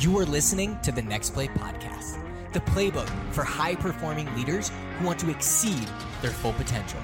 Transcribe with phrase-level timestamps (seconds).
[0.00, 2.16] You are listening to the Next Play podcast,
[2.54, 5.86] the playbook for high performing leaders who want to exceed
[6.22, 6.98] their full potential.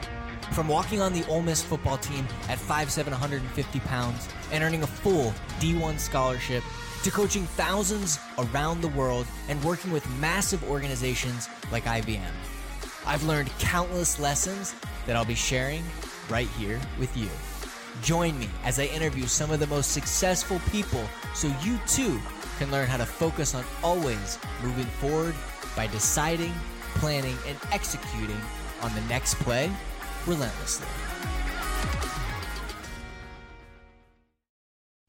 [0.52, 4.86] From walking on the Ole Miss football team at 5'7", 150 pounds and earning a
[4.86, 6.64] full D1 scholarship
[7.02, 12.32] to coaching thousands around the world and working with massive organizations like IBM.
[13.04, 14.74] I've learned countless lessons
[15.04, 15.84] that I'll be sharing
[16.30, 17.28] right here with you.
[18.02, 21.04] Join me as I interview some of the most successful people
[21.34, 22.18] so you too
[22.58, 25.34] can learn how to focus on always moving forward
[25.74, 26.52] by deciding,
[26.94, 28.40] planning, and executing
[28.82, 29.70] on the next play
[30.26, 30.86] relentlessly.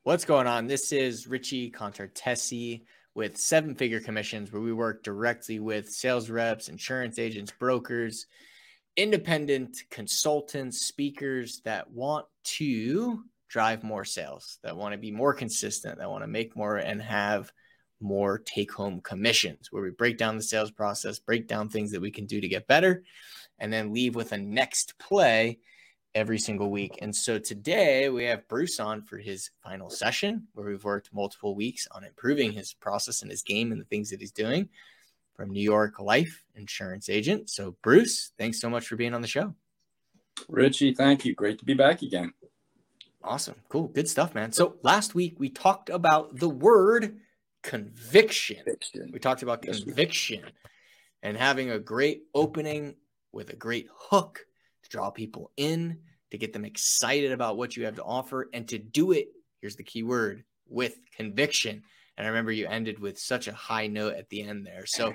[0.03, 0.67] What's going on?
[0.67, 2.83] This is Richie Contartesi
[3.13, 8.25] with Seven Figure Commissions, where we work directly with sales reps, insurance agents, brokers,
[8.95, 15.97] independent consultants, speakers that want to drive more sales, that want to be more consistent,
[15.97, 17.51] that want to make more and have
[17.99, 22.01] more take home commissions, where we break down the sales process, break down things that
[22.01, 23.03] we can do to get better,
[23.59, 25.59] and then leave with a next play
[26.13, 26.97] every single week.
[27.01, 31.55] And so today we have Bruce on for his final session, where we've worked multiple
[31.55, 34.69] weeks on improving his process and his game and the things that he's doing
[35.35, 37.49] from New York Life Insurance Agent.
[37.49, 39.53] So, Bruce, thanks so much for being on the show.
[40.49, 41.33] Richie, thank you.
[41.33, 42.33] Great to be back again.
[43.23, 43.55] Awesome.
[43.69, 43.87] Cool.
[43.87, 44.51] Good stuff, man.
[44.51, 47.17] So, last week we talked about the word
[47.63, 48.57] conviction.
[48.57, 49.09] conviction.
[49.11, 50.43] We talked about conviction
[51.23, 52.95] and having a great opening
[53.31, 54.45] with a great hook
[54.83, 55.99] to draw people in,
[56.31, 59.27] to get them excited about what you have to offer, and to do it.
[59.61, 61.83] Here's the key word with conviction.
[62.17, 64.85] And I remember you ended with such a high note at the end there.
[64.85, 65.13] So,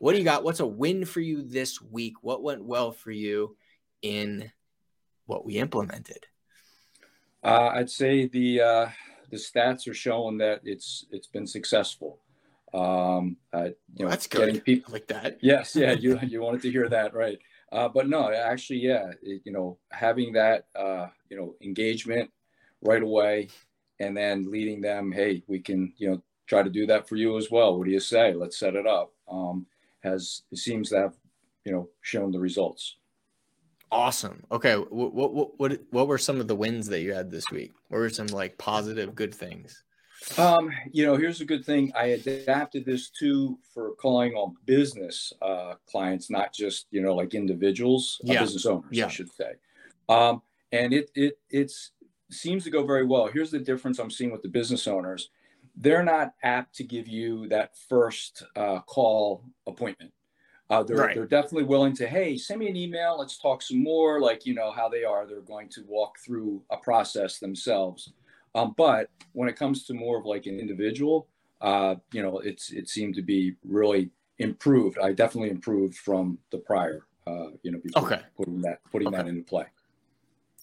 [0.00, 0.44] what do you got?
[0.44, 2.14] What's a win for you this week?
[2.20, 3.56] What went well for you
[4.02, 4.50] in
[5.26, 6.26] what we implemented?
[7.44, 8.88] Uh, I'd say the uh,
[9.30, 12.18] the stats are showing that it's it's been successful.
[12.72, 14.46] Um, uh, you know, that's good.
[14.46, 15.38] Getting People, like that.
[15.42, 15.92] Yes, yeah.
[15.92, 17.38] You you wanted to hear that, right?
[17.70, 19.10] Uh, but no, actually, yeah.
[19.22, 22.30] It, you know, having that uh, you know engagement
[22.80, 23.48] right away,
[24.00, 25.12] and then leading them.
[25.12, 27.76] Hey, we can you know try to do that for you as well.
[27.76, 28.32] What do you say?
[28.32, 29.12] Let's set it up.
[29.28, 29.66] Um,
[30.02, 31.14] has it seems to have
[31.64, 32.96] you know shown the results.
[33.94, 34.42] Awesome.
[34.50, 37.72] Okay, what what what what were some of the wins that you had this week?
[37.88, 39.84] What were some like positive good things?
[40.36, 41.92] Um, you know, here's a good thing.
[41.94, 47.34] I adapted this too for calling on business uh, clients, not just you know like
[47.34, 48.40] individuals, uh, yeah.
[48.40, 49.06] business owners, yeah.
[49.06, 49.52] I should say.
[50.08, 51.92] Um, and it it it's
[52.32, 53.28] seems to go very well.
[53.28, 55.30] Here's the difference I'm seeing with the business owners
[55.76, 60.12] they're not apt to give you that first uh, call appointment.
[60.70, 61.14] Uh, they're, right.
[61.14, 63.18] they're definitely willing to, hey, send me an email.
[63.18, 64.20] Let's talk some more.
[64.20, 65.26] Like, you know, how they are.
[65.26, 68.12] They're going to walk through a process themselves.
[68.54, 71.28] Um, but when it comes to more of like an individual,
[71.60, 74.98] uh, you know, it's it seemed to be really improved.
[74.98, 78.22] I definitely improved from the prior, uh, you know, before okay.
[78.36, 79.16] putting that putting okay.
[79.16, 79.66] that into play.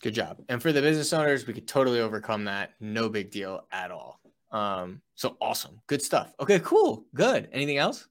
[0.02, 0.40] Good job.
[0.50, 2.74] And for the business owners, we could totally overcome that.
[2.80, 4.20] No big deal at all.
[4.52, 5.80] Um, so awesome.
[5.88, 6.34] Good stuff.
[6.40, 7.06] Okay, cool.
[7.14, 7.50] Good.
[7.52, 8.08] Anything else?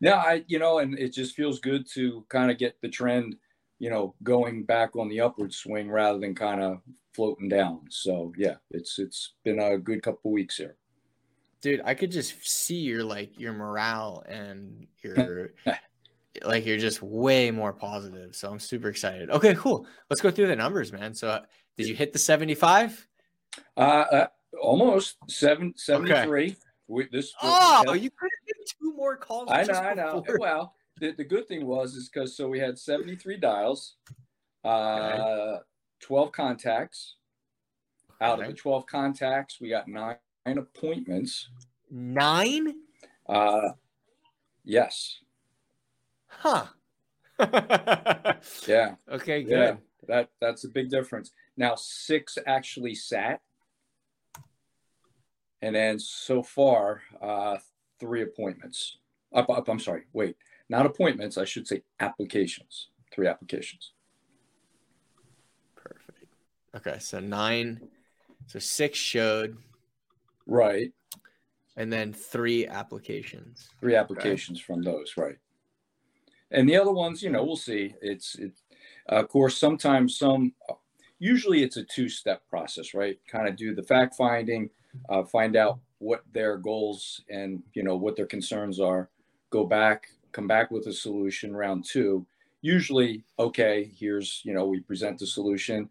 [0.00, 3.36] Yeah, I you know, and it just feels good to kind of get the trend,
[3.78, 6.80] you know, going back on the upward swing rather than kind of
[7.14, 7.80] floating down.
[7.88, 10.76] So yeah, it's it's been a good couple weeks here.
[11.62, 15.52] Dude, I could just see your like your morale and your
[16.44, 18.36] like you're just way more positive.
[18.36, 19.30] So I'm super excited.
[19.30, 19.86] Okay, cool.
[20.10, 21.14] Let's go through the numbers, man.
[21.14, 21.40] So
[21.76, 23.08] did you hit the 75?
[23.76, 24.26] Uh, uh
[24.60, 26.50] almost seven seventy three.
[26.50, 26.56] Okay.
[26.88, 29.48] We, this oh, you could have two more calls.
[29.50, 30.24] I know, I know.
[30.38, 33.96] Well, the, the good thing was is because so we had seventy three dials,
[34.64, 35.58] uh, okay.
[36.00, 37.16] twelve contacts.
[38.20, 38.48] Out okay.
[38.48, 41.50] of the twelve contacts, we got nine, nine appointments.
[41.90, 42.74] Nine.
[43.28, 43.70] Uh,
[44.64, 45.18] yes.
[46.28, 46.66] Huh.
[48.66, 48.94] yeah.
[49.10, 49.42] Okay.
[49.42, 49.50] Good.
[49.50, 49.76] Yeah,
[50.06, 51.32] that that's a big difference.
[51.56, 53.40] Now six actually sat.
[55.62, 57.56] And then so far, uh,
[57.98, 58.98] three appointments.
[59.34, 60.36] Up, up, I'm sorry, wait,
[60.68, 61.38] not appointments.
[61.38, 62.88] I should say applications.
[63.12, 63.92] Three applications.
[65.74, 66.32] Perfect.
[66.74, 67.80] Okay, so nine.
[68.46, 69.56] So six showed.
[70.46, 70.92] Right.
[71.76, 73.68] And then three applications.
[73.80, 74.64] Three applications okay.
[74.64, 75.36] from those, right.
[76.50, 77.94] And the other ones, you know, we'll see.
[78.00, 78.52] It's it,
[79.10, 80.52] uh, of course, sometimes some.
[81.18, 83.18] Usually, it's a two-step process, right?
[83.26, 84.70] Kind of do the fact finding
[85.08, 89.08] uh, find out what their goals and you know what their concerns are
[89.50, 92.26] go back come back with a solution round two
[92.60, 95.88] usually okay here's you know we present the solution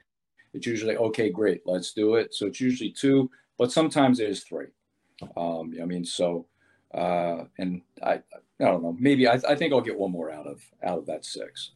[0.54, 4.44] it's usually okay great let's do it so it's usually two but sometimes it is
[4.44, 4.68] three
[5.38, 6.46] um, i mean so
[6.96, 8.20] uh, and I, I
[8.60, 8.96] don't know.
[8.98, 11.72] Maybe I, I think I'll get one more out of out of that six.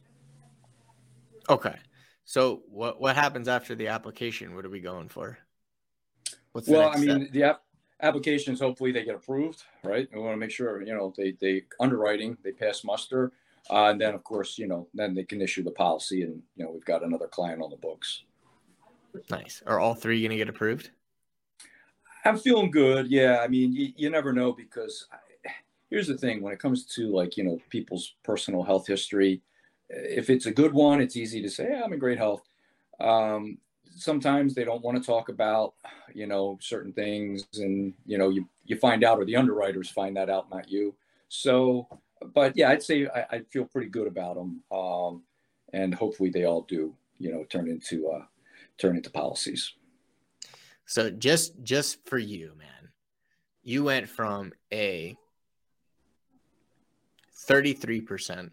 [1.48, 1.76] Okay.
[2.24, 4.54] So what what happens after the application?
[4.54, 5.38] What are we going for?
[6.52, 7.32] What's well, I mean, step?
[7.32, 7.62] the app,
[8.02, 10.08] applications hopefully they get approved, right?
[10.12, 13.32] We want to make sure you know they they underwriting they pass muster,
[13.70, 16.64] uh, and then of course you know then they can issue the policy, and you
[16.64, 18.24] know we've got another client on the books.
[19.30, 19.62] Nice.
[19.66, 20.90] Are all three going to get approved?
[22.24, 23.10] I'm feeling good.
[23.10, 25.50] Yeah, I mean, you, you never know because I,
[25.88, 29.42] here's the thing: when it comes to like you know people's personal health history,
[29.90, 32.42] if it's a good one, it's easy to say, yeah, I'm in great health.
[33.00, 33.58] Um,
[33.96, 35.74] sometimes they don't want to talk about
[36.14, 40.16] you know certain things, and you know you you find out, or the underwriters find
[40.16, 40.94] that out, not you.
[41.28, 41.86] So,
[42.34, 45.22] but yeah, I'd say I, I feel pretty good about them, um,
[45.72, 48.24] and hopefully they all do you know turn into uh,
[48.78, 49.74] turn into policies.
[50.86, 52.90] So just just for you, man,
[53.62, 55.16] you went from a
[57.48, 58.50] 33%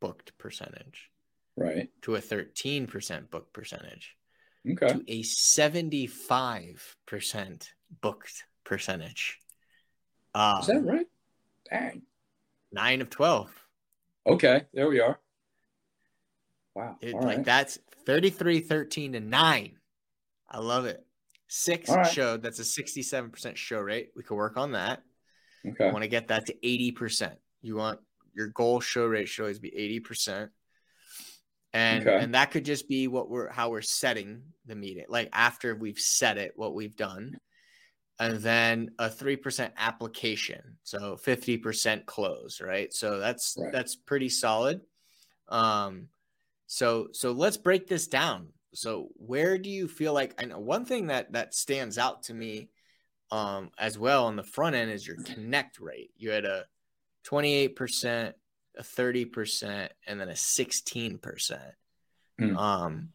[0.00, 1.10] booked percentage
[1.56, 4.16] right to a 13% booked percentage
[4.70, 7.68] okay to a 75%
[8.00, 9.38] booked percentage
[10.34, 11.06] um, is that right
[11.70, 12.02] dang
[12.72, 13.50] 9 of 12
[14.26, 15.20] okay there we are
[16.74, 17.44] wow like right.
[17.44, 19.72] that's 33 13 to 9
[20.50, 21.06] i love it
[21.48, 22.10] Six right.
[22.10, 24.10] showed that's a 67% show rate.
[24.16, 25.02] We could work on that.
[25.66, 25.88] Okay.
[25.88, 27.34] I want to get that to 80%.
[27.62, 28.00] You want
[28.34, 30.48] your goal show rate should always be 80%.
[31.76, 32.24] And okay.
[32.24, 35.04] and that could just be what we're how we're setting the meeting.
[35.08, 37.38] Like after we've set it, what we've done.
[38.18, 40.78] And then a 3% application.
[40.84, 42.90] So 50% close, right?
[42.94, 43.70] So that's right.
[43.70, 44.80] that's pretty solid.
[45.48, 46.08] Um
[46.66, 50.84] so so let's break this down so where do you feel like i know one
[50.84, 52.68] thing that that stands out to me
[53.30, 56.10] um as well on the front end is your connect rate.
[56.16, 56.64] You had a
[57.26, 58.32] 28%,
[58.76, 61.60] a 30%, and then a 16%.
[62.40, 62.56] Mm.
[62.56, 63.08] Um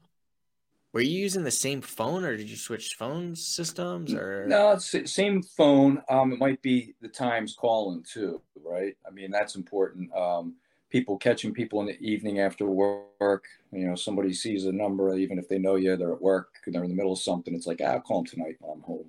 [0.94, 5.14] were you using the same phone or did you switch phone systems or no it's
[5.14, 10.14] same phone um it might be the times calling too right i mean that's important
[10.14, 10.54] um
[10.92, 13.46] people catching people in the evening after work.
[13.72, 16.84] You know, somebody sees a number, even if they know you, they're at work, they're
[16.84, 17.56] in the middle of something.
[17.56, 19.08] It's like, ah, I'll call them tonight while I'm home.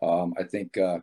[0.00, 1.00] Um, I think uh,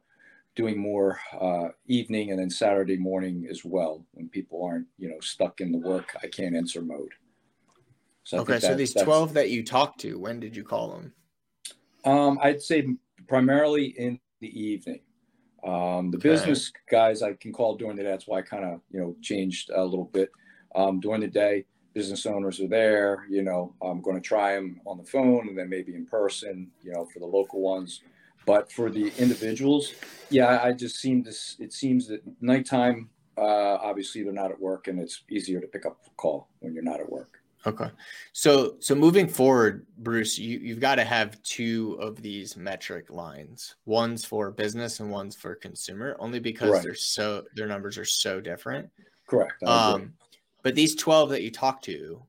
[0.56, 5.20] doing more uh, evening and then Saturday morning as well when people aren't, you know,
[5.22, 7.14] stuck in the work, I can't answer mode.
[8.24, 11.14] So okay, so these 12 that you talked to, when did you call them?
[12.06, 12.88] Um, I'd say
[13.28, 15.02] primarily in the evening.
[15.64, 16.30] Um, the okay.
[16.30, 18.10] business guys I can call during the day.
[18.10, 20.32] That's why I kind of you know changed a little bit
[20.76, 21.66] um, during the day.
[21.94, 23.26] Business owners are there.
[23.30, 26.72] You know, I'm going to try them on the phone and then maybe in person.
[26.84, 28.02] You know, for the local ones.
[28.46, 29.94] But for the individuals,
[30.30, 31.34] yeah, I just seem to.
[31.60, 35.86] It seems that nighttime, uh, obviously, they're not at work, and it's easier to pick
[35.86, 37.42] up a call when you're not at work.
[37.66, 37.90] Okay.
[38.34, 43.76] So so moving forward, Bruce, you, you've got to have two of these metric lines.
[43.86, 46.84] One's for business and one's for consumer, only because right.
[46.84, 48.90] they're so their numbers are so different.
[49.28, 49.62] Correct.
[49.64, 50.14] Um,
[50.64, 52.24] but these 12 that you talked to,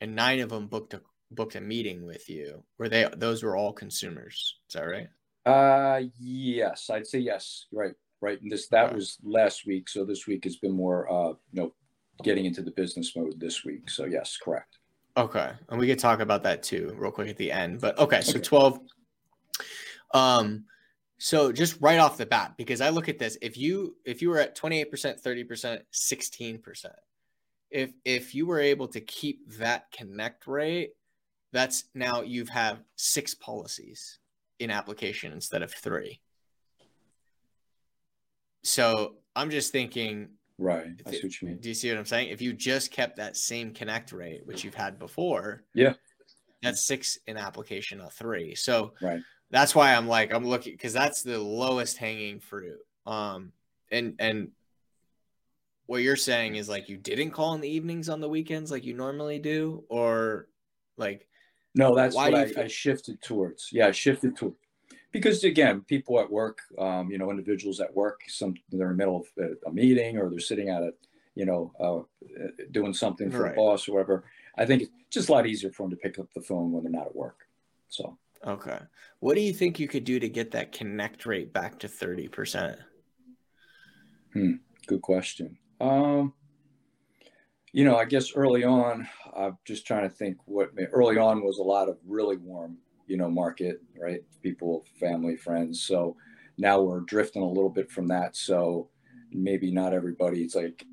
[0.00, 3.56] and nine of them booked a booked a meeting with you, were they those were
[3.56, 4.56] all consumers.
[4.68, 5.08] Is that right?
[5.46, 7.66] Uh yes, I'd say yes.
[7.72, 7.94] Right.
[8.20, 8.40] Right.
[8.42, 8.96] And this that okay.
[8.96, 9.88] was last week.
[9.88, 11.72] So this week has been more uh you know
[12.22, 13.88] getting into the business mode this week.
[13.90, 14.78] So yes, correct.
[15.16, 17.80] Okay, and we could talk about that too, real quick at the end.
[17.80, 18.40] But okay, so okay.
[18.40, 18.78] twelve.
[20.14, 20.64] Um,
[21.18, 24.30] so just right off the bat, because I look at this, if you if you
[24.30, 26.94] were at twenty eight percent, thirty percent, sixteen percent,
[27.70, 30.92] if if you were able to keep that connect rate,
[31.52, 34.19] that's now you've have six policies
[34.60, 36.20] in application instead of three.
[38.62, 40.28] So I'm just thinking
[40.60, 40.88] Right.
[41.06, 41.56] I see what you mean.
[41.56, 42.28] Do you see what I'm saying?
[42.28, 45.94] If you just kept that same connect rate, which you've had before, yeah,
[46.62, 48.54] that's six in application of three.
[48.54, 49.22] So right.
[49.50, 52.78] that's why I'm like, I'm looking because that's the lowest hanging fruit.
[53.06, 53.52] Um,
[53.90, 54.48] and and
[55.86, 58.84] what you're saying is like you didn't call in the evenings on the weekends like
[58.84, 60.46] you normally do, or
[60.98, 61.26] like
[61.74, 63.68] no, that's what I, I shifted towards.
[63.72, 64.56] Yeah, I shifted to
[65.12, 68.98] because again, people at work, um, you know, individuals at work, some they're in the
[68.98, 70.92] middle of a meeting or they're sitting at a,
[71.34, 73.52] you know, uh, doing something for right.
[73.52, 74.24] a boss or whatever.
[74.56, 76.84] I think it's just a lot easier for them to pick up the phone when
[76.84, 77.46] they're not at work.
[77.88, 78.16] So.
[78.46, 78.78] Okay.
[79.18, 82.76] What do you think you could do to get that connect rate back to 30%?
[84.32, 84.52] Hmm.
[84.86, 85.58] Good question.
[85.80, 86.32] Um,
[87.72, 91.58] you know, I guess early on, I'm just trying to think what early on was
[91.58, 96.16] a lot of really warm you know market right people family friends so
[96.58, 98.88] now we're drifting a little bit from that so
[99.32, 100.84] maybe not everybody it's like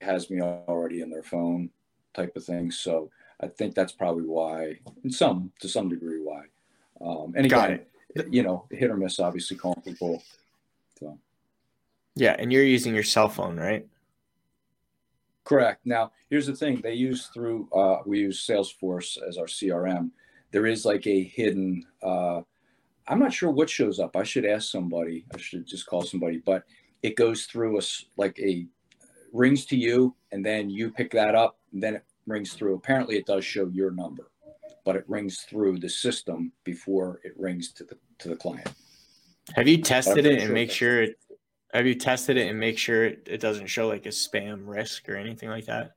[0.00, 1.70] has me already in their phone
[2.14, 2.70] type of thing.
[2.70, 3.10] So
[3.40, 6.44] I think that's probably why, in some to some degree, why.
[7.04, 7.80] Um, and again,
[8.30, 10.22] you know, hit or miss, obviously calling people.
[10.98, 11.18] So.
[12.14, 13.86] Yeah, and you're using your cell phone, right?
[15.44, 15.84] Correct.
[15.84, 20.10] Now, here's the thing: they use through uh, we use Salesforce as our CRM.
[20.50, 21.84] There is like a hidden.
[22.02, 22.40] Uh,
[23.06, 24.16] I'm not sure what shows up.
[24.16, 25.26] I should ask somebody.
[25.34, 26.38] I should just call somebody.
[26.38, 26.64] But
[27.02, 28.66] it goes through us like a
[29.32, 32.74] rings to you, and then you pick that up, and then it rings through.
[32.74, 34.30] Apparently, it does show your number,
[34.86, 38.72] but it rings through the system before it rings to the to the client.
[39.54, 41.18] Have you tested it and sure make sure it?
[41.74, 45.16] Have you tested it and make sure it, doesn't show like a spam risk or
[45.16, 45.96] anything like that?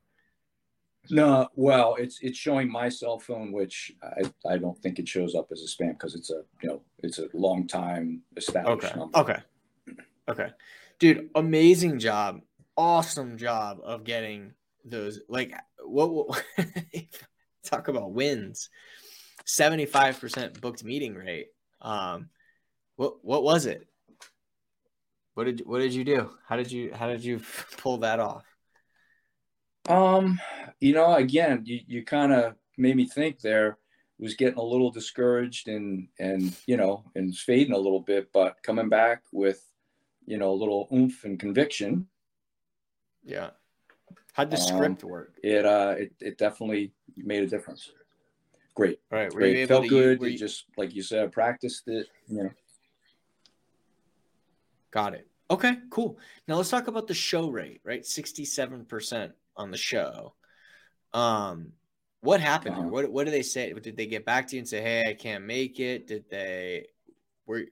[1.10, 5.36] No, well, it's it's showing my cell phone, which I, I don't think it shows
[5.36, 9.00] up as a spam because it's a you know it's a long time established okay.
[9.00, 9.18] number.
[9.20, 9.38] Okay.
[10.28, 10.50] Okay.
[11.00, 12.42] Dude, amazing job.
[12.76, 14.54] Awesome job of getting
[14.84, 16.44] those like what, what
[17.64, 18.70] talk about wins
[19.46, 21.48] 75% booked meeting rate
[21.82, 22.30] um
[22.96, 23.88] what what was it
[25.38, 27.40] what did what did you do how did you how did you
[27.78, 28.46] pull that off
[29.88, 30.40] um
[30.80, 33.78] you know again you, you kind of made me think there
[34.20, 38.58] was getting a little discouraged and and you know and fading a little bit but
[38.64, 39.64] coming back with
[40.26, 42.08] you know a little oomph and conviction
[43.24, 43.52] yeah
[44.38, 45.34] How'd the um, script work?
[45.42, 47.92] It uh, it, it definitely made a difference.
[48.76, 49.00] Great.
[49.12, 49.34] All right.
[49.34, 49.68] Were Great.
[49.68, 50.22] Felt to, good.
[50.22, 52.06] You, just like you said, practiced it.
[52.28, 52.50] You know.
[54.92, 55.28] Got it.
[55.50, 55.78] Okay.
[55.90, 56.18] Cool.
[56.48, 57.82] Now let's talk about the show rate.
[57.84, 60.34] Right, sixty-seven percent on the show.
[61.14, 61.72] Um,
[62.22, 62.88] what happened uh-huh.
[62.90, 63.74] What What did they say?
[63.74, 66.08] Did they get back to you and say, "Hey, I can't make it"?
[66.08, 66.88] Did they?
[67.46, 67.64] Were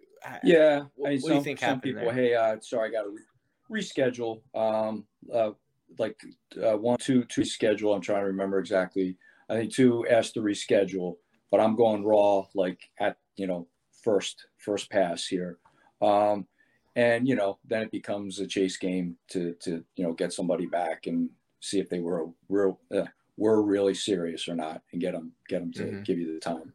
[0.43, 0.83] yeah.
[0.95, 1.81] What, I mean, what some, do you think some happened?
[1.83, 2.13] People, there?
[2.13, 4.41] hey, uh, sorry, I got to re- reschedule.
[4.53, 5.51] Um, uh,
[5.97, 6.19] like
[6.61, 7.93] uh, one, two, two schedule.
[7.93, 9.17] I'm trying to remember exactly.
[9.49, 11.15] I think two asked to reschedule,
[11.51, 13.67] but I'm going raw like at you know
[14.03, 15.59] first first pass here,
[16.01, 16.47] um,
[16.95, 20.65] and you know then it becomes a chase game to to you know get somebody
[20.65, 23.05] back and see if they were real uh,
[23.37, 26.03] were really serious or not, and get them get them to mm-hmm.
[26.03, 26.73] give you the time.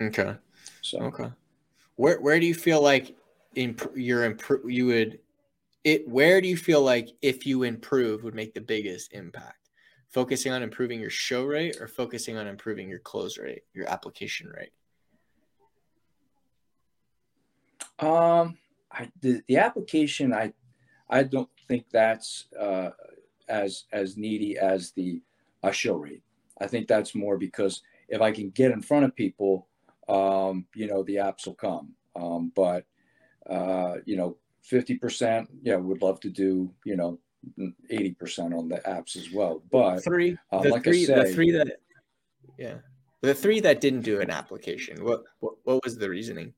[0.00, 0.34] Okay.
[0.82, 1.30] So okay,
[1.96, 3.16] where where do you feel like
[3.54, 5.18] imp- you're imp- you would
[5.84, 9.70] it where do you feel like if you improve would make the biggest impact
[10.10, 14.48] focusing on improving your show rate or focusing on improving your close rate your application
[14.48, 14.72] rate
[18.00, 18.58] um
[18.96, 20.52] I, the, the application i
[21.10, 22.90] i don't think that's uh
[23.48, 25.22] as as needy as the
[25.62, 26.22] uh, show rate
[26.60, 29.68] i think that's more because if i can get in front of people
[30.08, 32.84] um you know the apps will come um but
[33.48, 34.36] uh you know
[34.70, 37.18] 50%, yeah, would love to do, you know,
[37.90, 39.62] 80% on the apps as well.
[39.70, 41.78] But three, uh, the like three, say, the three that,
[42.58, 42.74] yeah,
[43.20, 46.52] the three that didn't do an application, what, what, what was the reasoning?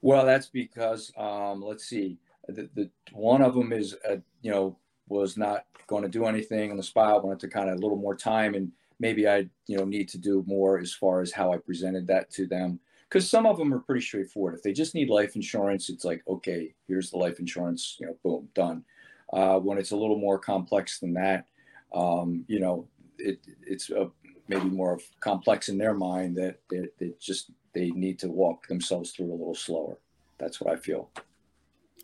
[0.00, 4.76] Well, that's because, um, let's see, the, the one of them is, uh, you know,
[5.08, 7.14] was not going to do anything on the spot.
[7.14, 10.08] I wanted to kind of a little more time and maybe I, you know, need
[10.10, 12.78] to do more as far as how I presented that to them
[13.08, 14.54] because some of them are pretty straightforward.
[14.54, 18.16] If they just need life insurance, it's like, okay, here's the life insurance, you know,
[18.22, 18.84] boom, done.
[19.32, 21.46] Uh, when it's a little more complex than that,
[21.94, 22.86] um, you know,
[23.18, 24.10] it, it's a,
[24.48, 29.10] maybe more complex in their mind that they, they just they need to walk themselves
[29.10, 29.98] through a little slower.
[30.38, 31.10] That's what I feel.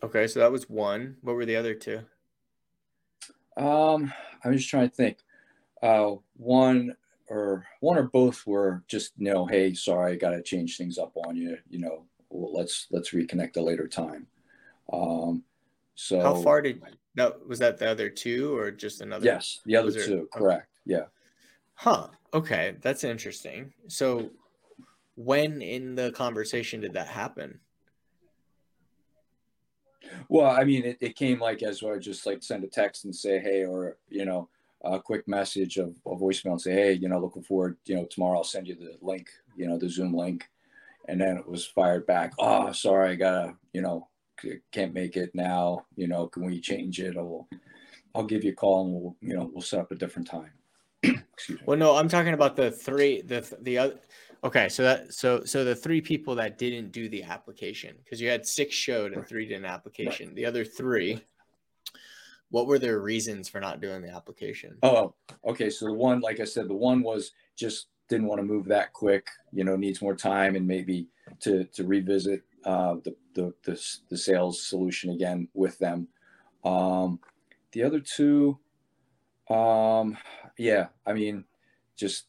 [0.03, 1.17] Okay, so that was one.
[1.21, 2.01] What were the other two?
[3.57, 5.17] Um, I'm just trying to think.
[5.81, 6.95] Uh, one
[7.27, 10.97] or one or both were just you know hey sorry i got to change things
[10.97, 14.27] up on you you know well, let's let's reconnect a later time
[14.93, 15.43] um
[15.95, 16.81] so how far did
[17.15, 20.69] that was that the other two or just another yes the other two there, correct
[20.87, 20.97] okay.
[20.97, 21.05] yeah
[21.73, 24.29] huh okay that's interesting so
[25.15, 27.59] when in the conversation did that happen
[30.29, 33.15] well i mean it, it came like as well, just like send a text and
[33.15, 34.49] say hey or you know
[34.85, 38.05] a quick message of a voicemail and say, hey, you know, looking forward, you know,
[38.05, 40.47] tomorrow I'll send you the link, you know, the Zoom link.
[41.07, 42.33] And then it was fired back.
[42.39, 44.07] Oh, sorry, I gotta, you know,
[44.71, 45.85] can't make it now.
[45.95, 47.17] You know, can we change it?
[47.17, 47.47] I'll,
[48.13, 50.51] I'll give you a call and we'll, you know, we'll set up a different time.
[51.33, 51.65] Excuse me.
[51.65, 53.99] Well, no, I'm talking about the three, the the other.
[54.43, 58.29] Okay, so that so so the three people that didn't do the application because you
[58.29, 60.27] had six showed and three did an application.
[60.27, 60.35] Right.
[60.35, 61.21] The other three
[62.55, 64.77] what were their reasons for not doing the application?
[64.83, 65.13] Oh,
[65.45, 65.69] okay.
[65.69, 68.93] So the one, like I said, the one was just didn't want to move that
[68.93, 69.27] quick.
[69.51, 71.07] You know, needs more time and maybe
[71.41, 76.07] to to revisit uh, the, the the the sales solution again with them.
[76.63, 77.19] Um,
[77.73, 78.57] the other two,
[79.49, 80.17] um,
[80.57, 81.45] yeah, I mean,
[81.95, 82.25] just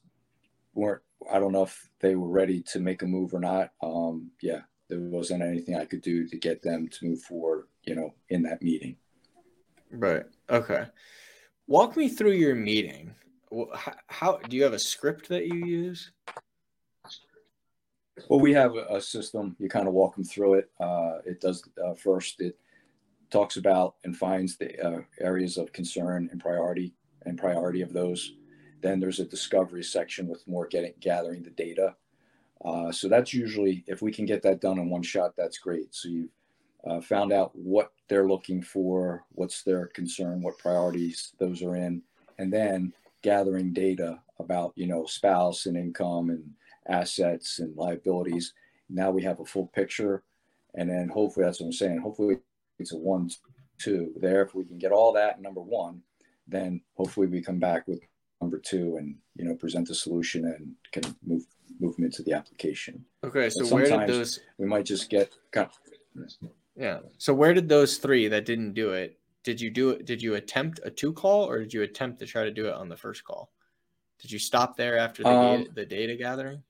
[0.74, 1.02] weren't.
[1.32, 3.72] I don't know if they were ready to make a move or not.
[3.82, 7.66] Um, yeah, there wasn't anything I could do to get them to move forward.
[7.84, 8.96] You know, in that meeting.
[9.90, 10.24] Right.
[10.50, 10.86] Okay.
[11.66, 13.14] Walk me through your meeting.
[13.74, 16.10] How, how do you have a script that you use?
[18.28, 19.56] Well, we have a, system.
[19.58, 20.70] You kind of walk them through it.
[20.80, 22.40] Uh, it does uh, first.
[22.40, 22.58] It
[23.30, 26.94] talks about and finds the uh, areas of concern and priority
[27.26, 28.34] and priority of those.
[28.80, 31.94] Then there's a discovery section with more getting gathering the data.
[32.64, 35.94] Uh, so that's usually if we can get that done in one shot, that's great.
[35.94, 36.30] So you've
[36.86, 42.02] uh, found out what they're looking for, what's their concern, what priorities those are in,
[42.38, 42.92] and then
[43.22, 46.44] gathering data about you know spouse and income and
[46.88, 48.54] assets and liabilities.
[48.88, 50.22] Now we have a full picture,
[50.74, 52.00] and then hopefully that's what I'm saying.
[52.00, 52.36] Hopefully
[52.78, 53.30] it's a one,
[53.78, 54.42] two there.
[54.42, 56.02] If we can get all that number one,
[56.46, 58.00] then hopefully we come back with
[58.40, 61.46] number two and you know present the solution and can move
[61.80, 63.04] move them into the application.
[63.24, 64.40] Okay, so where did those?
[64.58, 65.32] We might just get.
[66.76, 66.98] Yeah.
[67.18, 69.18] So where did those three that didn't do it?
[69.42, 70.04] Did you do it?
[70.04, 72.74] Did you attempt a two call or did you attempt to try to do it
[72.74, 73.50] on the first call?
[74.20, 76.62] Did you stop there after the, um, data, the data gathering?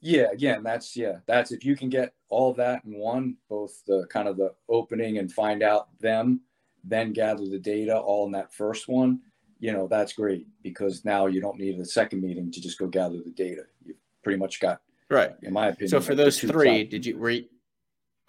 [0.00, 4.06] Yeah, again, that's yeah, that's if you can get all that in one, both the
[4.10, 6.42] kind of the opening and find out them,
[6.86, 9.20] then gather the data all in that first one,
[9.58, 12.86] you know, that's great because now you don't need a second meeting to just go
[12.86, 13.62] gather the data.
[13.84, 15.88] You've pretty much got right, in my opinion.
[15.88, 17.44] So for those three, did you were you,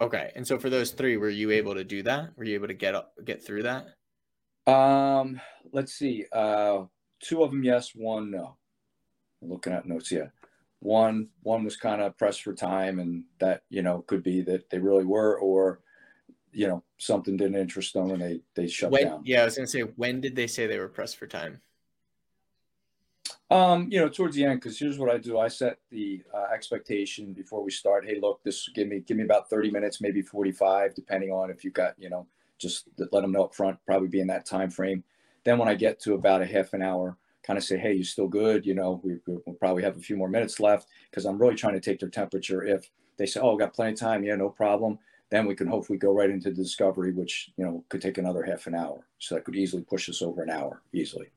[0.00, 0.32] okay?
[0.34, 2.30] And so for those three, were you able to do that?
[2.36, 3.86] Were you able to get up, get through that?
[4.70, 5.40] Um,
[5.72, 6.24] let's see.
[6.32, 6.84] Uh,
[7.20, 7.92] two of them, yes.
[7.94, 8.56] One, no.
[9.42, 10.10] I'm looking at notes.
[10.10, 10.26] Yeah
[10.80, 14.68] one one was kind of pressed for time and that you know could be that
[14.70, 15.80] they really were or
[16.52, 19.22] you know something didn't interest them and they they shut when, down.
[19.24, 21.60] yeah i was gonna say when did they say they were pressed for time?
[23.50, 25.38] Um you know towards the end because here's what i do.
[25.38, 29.24] I set the uh, expectation before we start hey look this give me give me
[29.24, 32.26] about 30 minutes maybe 45 depending on if you've got you know
[32.58, 35.04] just let them know up front probably be in that time frame.
[35.44, 37.16] Then when i get to about a half an hour
[37.46, 38.66] kind of say, hey, you're still good?
[38.66, 41.74] You know, we, will probably have a few more minutes left because I'm really trying
[41.74, 42.64] to take their temperature.
[42.64, 44.98] If they say, oh, got plenty of time, yeah, no problem,
[45.30, 48.44] then we can hopefully go right into the discovery, which, you know, could take another
[48.44, 49.06] half an hour.
[49.18, 51.30] So that could easily push us over an hour easily.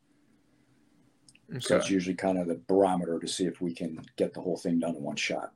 [1.49, 1.59] Okay.
[1.59, 4.57] So that's usually kind of the barometer to see if we can get the whole
[4.57, 5.51] thing done in one shot.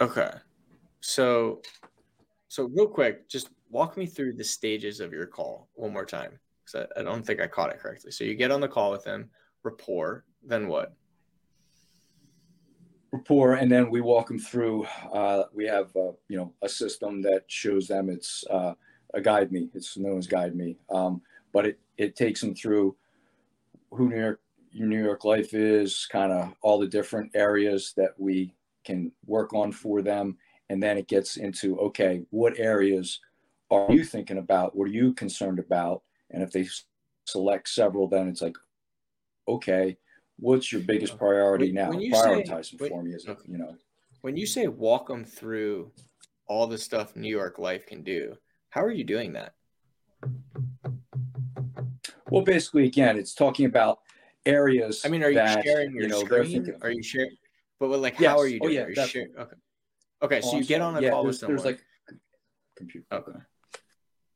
[0.00, 0.30] Okay.
[1.00, 1.62] So,
[2.46, 6.38] so real quick, just walk me through the stages of your call one more time
[6.64, 8.12] because I, I, don't think I caught it correctly.
[8.12, 9.28] So you get on the call with them,
[9.64, 10.94] rapport, then what?
[13.10, 14.84] Rapport, and then we walk them through.
[15.12, 18.74] Uh, we have uh, you know a system that shows them it's uh,
[19.14, 19.70] a guide me.
[19.74, 22.96] It's known as guide me, um, but it it takes them through
[23.90, 24.40] who New York
[24.74, 29.72] New York Life is, kind of all the different areas that we can work on
[29.72, 30.36] for them,
[30.68, 33.20] and then it gets into okay, what areas
[33.70, 34.76] are you thinking about?
[34.76, 36.02] What are you concerned about?
[36.30, 36.68] And if they
[37.24, 38.56] select several, then it's like,
[39.46, 39.96] okay,
[40.38, 41.90] what's your biggest priority now?
[41.90, 43.76] Prioritize them for me, is it, you know.
[44.22, 45.92] When you say walk them through
[46.46, 48.36] all the stuff New York Life can do,
[48.70, 49.54] how are you doing that?
[52.30, 54.00] Well, basically, again, it's talking about
[54.44, 55.02] areas.
[55.04, 56.74] I mean, are you that, sharing your you know, screen?
[56.82, 57.30] Are you sharing?
[57.80, 58.30] But like, yes.
[58.30, 58.78] how are you oh, doing?
[58.78, 59.56] Oh, yeah, are you Okay.
[60.20, 61.56] Okay, so oh, you get on a yeah, call with someone.
[61.56, 61.80] There's like
[62.76, 63.06] computer.
[63.12, 63.38] Okay.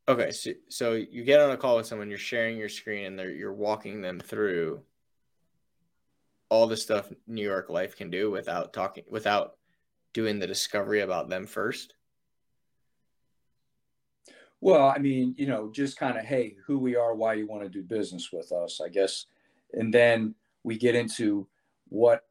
[0.09, 3.19] Okay, so, so you get on a call with someone, you're sharing your screen, and
[3.19, 4.83] they're, you're walking them through
[6.53, 9.57] all the stuff New York Life can do without talking, without
[10.13, 11.95] doing the discovery about them first.
[14.61, 17.63] Well, I mean, you know, just kind of, hey, who we are, why you want
[17.63, 19.25] to do business with us, I guess.
[19.73, 21.47] And then we get into
[21.89, 22.27] what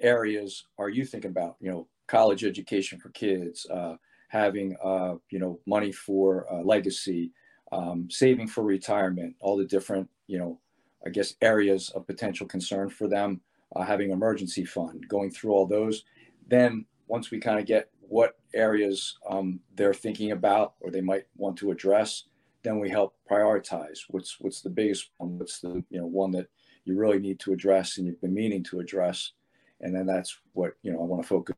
[0.00, 1.56] areas are you thinking about?
[1.60, 3.96] You know, college education for kids, uh,
[4.28, 7.32] having uh, you know money for uh, legacy,
[7.72, 10.60] um, saving for retirement, all the different you know
[11.04, 13.40] I guess areas of potential concern for them,
[13.74, 16.04] uh, having emergency fund, going through all those.
[16.46, 21.26] Then once we kind of get what areas um, they're thinking about or they might
[21.36, 22.24] want to address,
[22.62, 26.48] then we help prioritize what's what's the biggest one, what's the you know one that
[26.84, 29.32] you really need to address and you've been meaning to address,
[29.80, 31.54] and then that's what you know I want to focus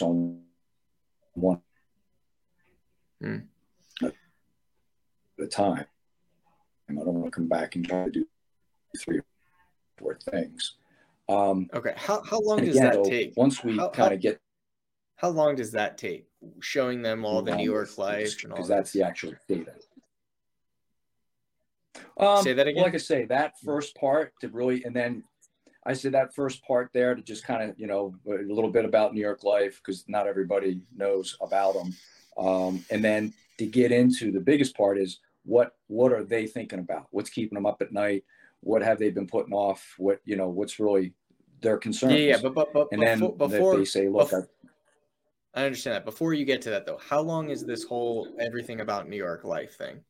[0.00, 0.40] on
[1.34, 1.60] one
[3.22, 3.44] mm.
[4.02, 4.12] at
[5.38, 5.86] a time.
[6.88, 8.26] And I don't want to come back and try to do
[8.98, 9.24] three or
[9.98, 10.76] four things.
[11.28, 11.92] Um, okay.
[11.96, 13.34] How, how long does again, that take?
[13.36, 14.40] Once we kind of get
[15.16, 16.26] How long does that take?
[16.60, 19.72] Showing them all the New York life because that's the actual data.
[22.18, 22.76] Um, say that again.
[22.76, 25.24] Well, like I say, that first part to really, and then
[25.84, 28.84] I said that first part there to just kind of, you know, a little bit
[28.84, 31.94] about New York life because not everybody knows about them.
[32.36, 36.78] Um, and then to get into the biggest part is what what are they thinking
[36.78, 37.08] about?
[37.10, 38.24] What's keeping them up at night?
[38.60, 39.94] What have they been putting off?
[39.98, 40.48] What you know?
[40.48, 41.14] What's really
[41.60, 42.14] their concerns?
[42.14, 44.48] Yeah, yeah but but, but and then before they say, look, before,
[45.54, 46.04] I, understand that.
[46.04, 49.44] Before you get to that though, how long is this whole everything about New York
[49.44, 50.00] life thing?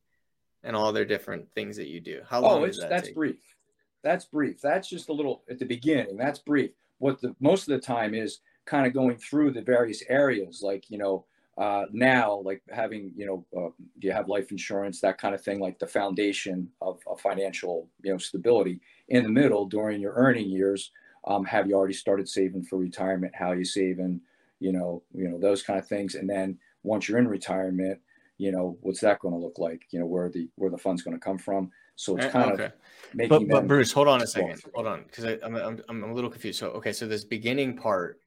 [0.63, 2.21] and all their different things that you do?
[2.27, 2.61] How long?
[2.61, 3.15] Oh, it's, that that's take?
[3.15, 3.55] brief.
[4.03, 4.61] That's brief.
[4.61, 6.17] That's just a little at the beginning.
[6.17, 6.71] That's brief.
[6.99, 10.89] What the most of the time is kind of going through the various areas, like
[10.89, 11.25] you know,
[11.57, 15.41] uh, now like having you know, uh, do you have life insurance, that kind of
[15.41, 18.79] thing, like the foundation of, of financial you know stability.
[19.09, 20.91] In the middle, during your earning years,
[21.25, 23.35] um, have you already started saving for retirement?
[23.35, 24.21] How you saving?
[24.59, 27.99] You know, you know those kind of things, and then once you're in retirement,
[28.37, 29.83] you know, what's that going to look like?
[29.91, 31.71] You know, where the where the fund's going to come from.
[31.95, 32.65] So it's eh, kind okay.
[32.65, 32.71] of
[33.13, 33.47] making.
[33.47, 34.61] But, but Bruce, hold on a second.
[34.73, 36.59] Hold on, because I'm, I'm I'm a little confused.
[36.59, 38.19] So okay, so this beginning part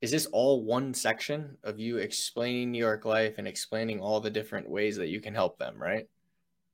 [0.00, 4.30] is this all one section of you explaining New York life and explaining all the
[4.30, 6.06] different ways that you can help them, right?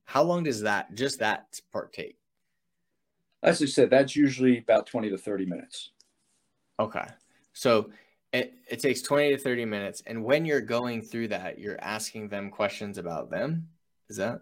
[0.04, 2.18] How long does that just that part take?
[3.44, 5.90] As I said, that's usually about 20 to 30 minutes.
[6.80, 7.04] Okay.
[7.52, 7.90] So
[8.32, 10.02] it, it takes 20 to 30 minutes.
[10.06, 13.68] And when you're going through that, you're asking them questions about them.
[14.08, 14.40] Is that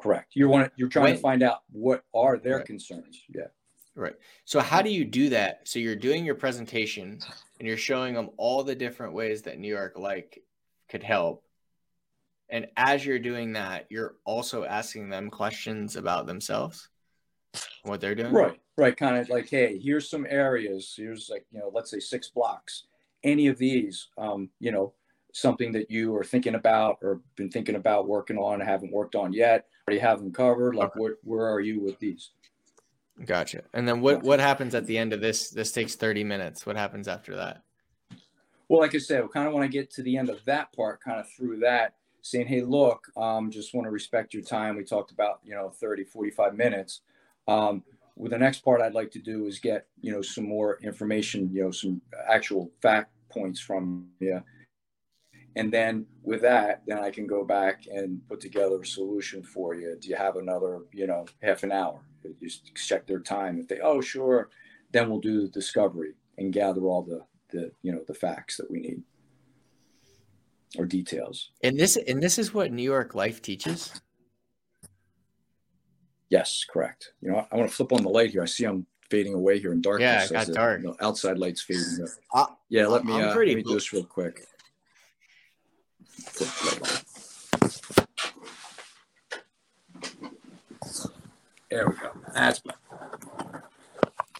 [0.00, 0.32] correct?
[0.34, 2.66] You want you're trying when, to find out what are their right.
[2.66, 3.22] concerns.
[3.28, 3.46] Yeah.
[3.94, 4.14] Right.
[4.44, 5.66] So how do you do that?
[5.66, 7.18] So you're doing your presentation
[7.58, 10.26] and you're showing them all the different ways that New York Life
[10.88, 11.44] could help.
[12.48, 16.88] And as you're doing that, you're also asking them questions about themselves,
[17.82, 18.32] what they're doing.
[18.32, 22.00] Right right kind of like hey here's some areas here's like you know let's say
[22.00, 22.84] six blocks.
[23.24, 24.94] Any of these um, you know
[25.32, 29.32] something that you are thinking about or been thinking about working on haven't worked on
[29.32, 31.00] yet already have them covered like okay.
[31.00, 32.30] where, where are you with these?
[33.24, 33.62] Gotcha.
[33.74, 36.64] And then what what happens at the end of this this takes 30 minutes.
[36.64, 37.62] What happens after that?
[38.68, 41.00] Well like i said kind of when i get to the end of that part
[41.02, 44.76] kind of through that saying hey look um, just want to respect your time.
[44.76, 47.00] We talked about you know 30 45 minutes
[47.48, 47.82] um,
[48.16, 51.50] with the next part I'd like to do is get, you know, some more information,
[51.52, 54.42] you know, some actual fact points from you.
[55.56, 59.74] And then with that, then I can go back and put together a solution for
[59.74, 59.96] you.
[60.00, 62.00] Do you have another, you know, half an hour?
[62.42, 63.58] Just check their time.
[63.58, 64.50] If they, oh, sure,
[64.92, 68.70] then we'll do the discovery and gather all the, the, you know, the facts that
[68.70, 69.02] we need
[70.76, 71.50] or details.
[71.62, 74.00] And this, and this is what New York Life teaches.
[76.30, 77.12] Yes, correct.
[77.20, 78.42] You know, I want to flip on the light here.
[78.42, 80.30] I see I'm fading away here in darkness.
[80.30, 80.82] Yeah, it got dark.
[80.82, 82.06] You know, outside lights fading.
[82.34, 84.44] Uh, yeah, let me, uh, let me do this real quick.
[91.70, 92.10] There we go.
[92.34, 92.62] That's.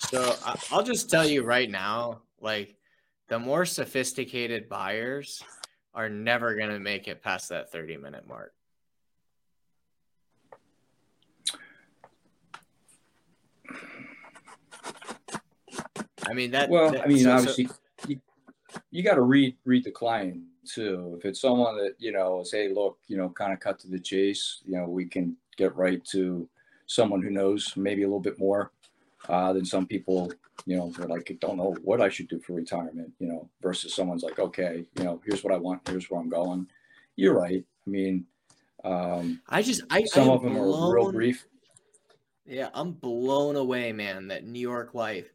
[0.08, 0.34] So
[0.70, 2.76] I'll just tell you right now, like
[3.28, 5.42] the more sophisticated buyers
[5.94, 8.54] are never going to make it past that 30 minute mark.
[16.28, 16.68] I mean that.
[16.68, 17.74] Well, that, I mean, so, obviously, so...
[18.08, 18.20] you,
[18.90, 21.14] you got to read read the client too.
[21.18, 23.98] If it's someone that you know, say, look, you know, kind of cut to the
[23.98, 26.48] chase, you know, we can get right to
[26.86, 28.72] someone who knows maybe a little bit more
[29.28, 30.32] uh, than some people.
[30.66, 33.12] You know, they're like, don't know what I should do for retirement.
[33.18, 36.28] You know, versus someone's like, okay, you know, here's what I want, here's where I'm
[36.28, 36.68] going.
[37.16, 37.64] You're right.
[37.86, 38.26] I mean,
[38.84, 41.46] um, I just I some I of them blown, are real brief.
[42.44, 44.28] Yeah, I'm blown away, man.
[44.28, 45.32] That New York life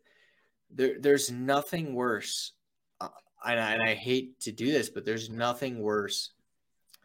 [0.76, 2.54] there there's nothing worse
[3.02, 3.10] uh,
[3.46, 6.32] and, I, and I hate to do this but there's nothing worse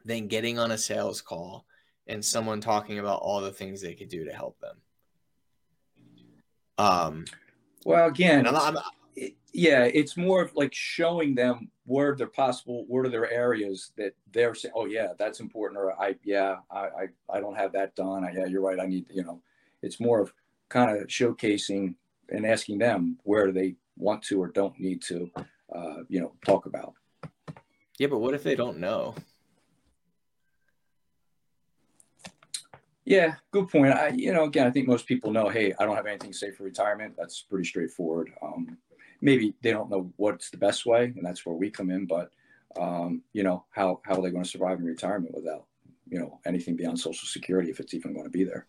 [0.05, 1.67] than getting on a sales call
[2.07, 4.77] and someone talking about all the things they could do to help them.
[6.79, 7.25] Um
[7.85, 8.77] well again I'm, I'm,
[9.17, 13.93] it, yeah it's more of like showing them where they're possible what are their areas
[13.97, 17.73] that they're saying oh yeah that's important or i yeah i i, I don't have
[17.73, 19.41] that done I, yeah you're right i need you know.
[19.83, 20.33] It's more of
[20.69, 21.95] kind of showcasing
[22.31, 25.31] and asking them where they want to or don't need to,
[25.75, 26.95] uh, you know, talk about.
[27.99, 29.15] Yeah, but what if they don't know?
[33.05, 33.95] Yeah, good point.
[33.95, 36.57] I, you know, again, I think most people know, hey, I don't have anything safe
[36.57, 37.15] for retirement.
[37.17, 38.31] That's pretty straightforward.
[38.43, 38.77] Um,
[39.23, 42.07] maybe they don't know what's the best way, and that's where we come in.
[42.07, 42.31] But
[42.79, 45.65] um, you know, how how are they going to survive in retirement without
[46.07, 48.67] you know anything beyond Social Security if it's even going to be there?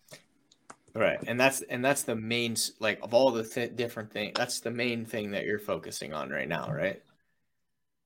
[0.96, 4.34] Right, and that's and that's the main like of all the th- different things.
[4.36, 7.02] That's the main thing that you're focusing on right now, right?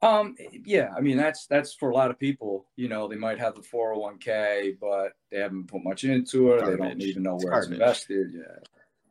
[0.01, 2.65] Um, yeah, I mean that's that's for a lot of people.
[2.75, 6.59] You know, they might have the 401k, but they haven't put much into it.
[6.59, 6.79] Garbage.
[6.79, 8.27] They don't even know where it's, it's invested.
[8.33, 8.41] Yeah,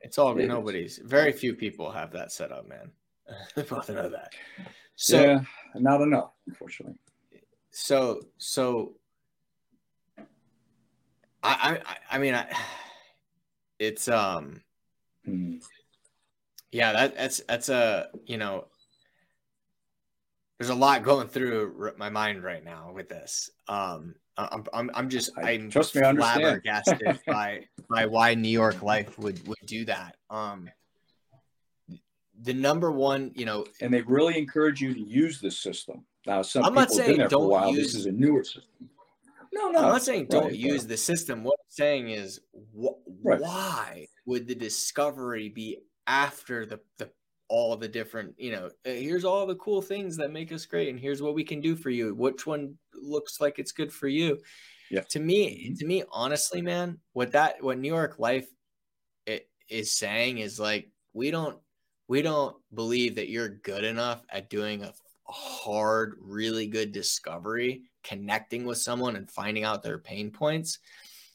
[0.03, 0.99] it's all it nobody's.
[0.99, 1.07] Is.
[1.07, 2.91] Very few people have that set up, man.
[3.55, 4.33] They both know that.
[4.97, 5.41] So, yeah,
[5.77, 6.99] not enough, unfortunately.
[7.71, 8.97] So, so
[11.43, 12.47] I, I, I mean, I,
[13.83, 14.63] it's um,
[15.25, 15.57] hmm.
[16.71, 18.67] yeah, that that's that's a you know
[20.59, 23.51] there's a lot going through my mind right now with this.
[23.67, 29.19] Um, I'm, I'm, I'm just, I'm trust me, flabbergasted by, by why New York Life
[29.19, 30.17] would, would do that.
[30.31, 30.71] Um,
[32.43, 36.05] the number one, you know, and they really encourage you to use this system.
[36.27, 37.71] Now, some I'm people have been there for a while.
[37.75, 38.89] Use, this is a newer system.
[39.53, 40.89] No, no, I'm not saying don't right, use right.
[40.89, 41.45] the system.
[41.45, 42.41] What I'm saying is,
[42.75, 43.41] wh- right.
[43.41, 47.11] why would the discovery be after the, the
[47.49, 50.89] all the different, you know, uh, here's all the cool things that make us great,
[50.89, 52.15] and here's what we can do for you.
[52.15, 54.39] Which one looks like it's good for you?
[54.91, 55.03] Yeah.
[55.11, 55.75] To me, mm-hmm.
[55.75, 58.49] to me, honestly, man, what that what New York Life
[59.27, 61.59] it, is saying is like we don't
[62.09, 64.93] we don't believe that you're good enough at doing a
[65.27, 70.79] hard, really good discovery, connecting with someone and finding out their pain points.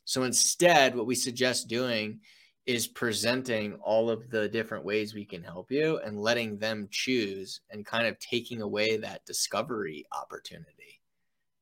[0.06, 2.20] So instead, what we suggest doing
[2.68, 7.62] is presenting all of the different ways we can help you and letting them choose
[7.72, 11.02] and kind of taking away that discovery opportunity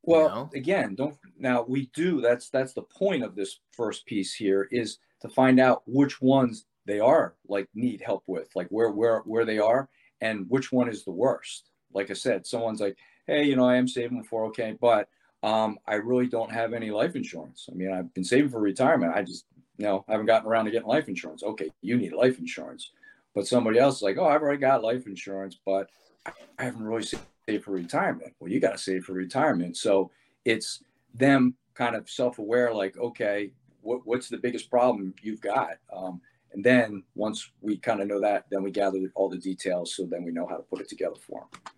[0.02, 0.50] well you know?
[0.56, 4.98] again don't now we do that's that's the point of this first piece here is
[5.22, 9.46] to find out which ones they are like need help with like where where where
[9.46, 9.88] they are
[10.22, 13.76] and which one is the worst like i said someone's like hey you know i
[13.76, 15.08] am saving for okay but
[15.44, 17.70] um, I really don't have any life insurance.
[17.72, 19.14] I mean, I've been saving for retirement.
[19.16, 19.46] I just
[19.78, 21.44] you know, I haven't gotten around to getting life insurance.
[21.44, 22.92] Okay, you need life insurance.
[23.34, 25.90] But somebody else is like, oh, I've already got life insurance, but
[26.26, 28.34] I haven't really saved for retirement.
[28.40, 29.76] Well, you got to save for retirement.
[29.76, 30.12] So
[30.46, 30.82] it's
[31.14, 35.72] them kind of self aware, like, okay, what, what's the biggest problem you've got?
[35.96, 36.22] Um,
[36.54, 39.94] and then once we kind of know that, then we gather all the details.
[39.94, 41.75] So then we know how to put it together for them.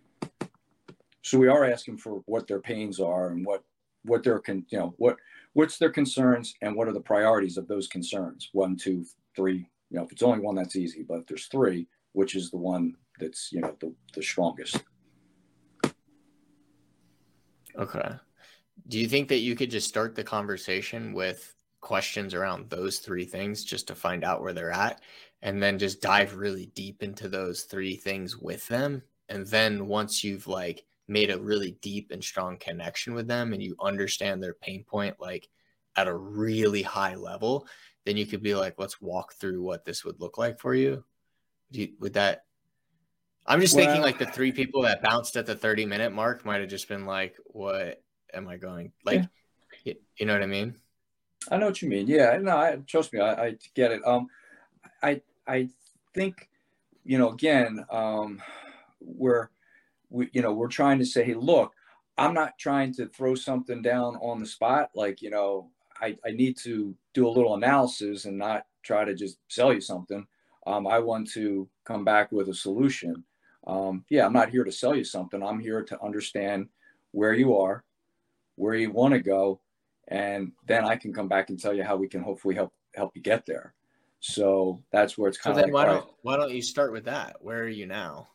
[1.22, 3.64] So we are asking for what their pains are and what
[4.04, 5.16] what their con, you know what
[5.52, 8.50] what's their concerns and what are the priorities of those concerns?
[8.52, 9.04] One two
[9.36, 12.50] three you know if it's only one that's easy but if there's three which is
[12.50, 14.82] the one that's you know the, the strongest?
[17.76, 18.10] Okay.
[18.88, 23.24] Do you think that you could just start the conversation with questions around those three
[23.24, 25.00] things just to find out where they're at?
[25.42, 29.02] And then just dive really deep into those three things with them?
[29.28, 33.62] And then once you've like made a really deep and strong connection with them and
[33.62, 35.48] you understand their pain point like
[35.96, 37.66] at a really high level,
[38.04, 41.02] then you could be like, let's walk through what this would look like for you.
[41.70, 42.44] you would that?
[43.46, 46.44] I'm just well, thinking like the three people that bounced at the 30 minute mark
[46.44, 49.24] might have just been like, what am I going like?
[49.84, 49.94] Yeah.
[50.18, 50.76] You know what I mean?
[51.50, 52.06] I know what you mean.
[52.06, 54.02] Yeah, no, I trust me, I, I get it.
[54.06, 54.28] Um,
[55.02, 55.68] I I
[56.14, 56.48] think,
[57.04, 58.42] you know, again, um,
[59.00, 59.48] we're
[60.10, 61.72] we you know we're trying to say hey look
[62.16, 64.90] i'm not trying to throw something down on the spot.
[64.94, 69.14] Like you know i, I need to do a little analysis and not try to
[69.14, 70.26] just sell you something.
[70.66, 73.24] Um, i want to come back with a solution.
[73.66, 75.42] Um, yeah i'm not here to sell you something.
[75.42, 76.68] I'm here to understand
[77.12, 77.84] where you are
[78.56, 79.60] where you want to go
[80.08, 83.14] and then i can come back and tell you how we can hopefully help help
[83.14, 83.74] you get there.
[84.20, 87.04] So that's where it's kind so of like, why don't why don't you start with
[87.04, 87.36] that?
[87.40, 88.28] Where are you now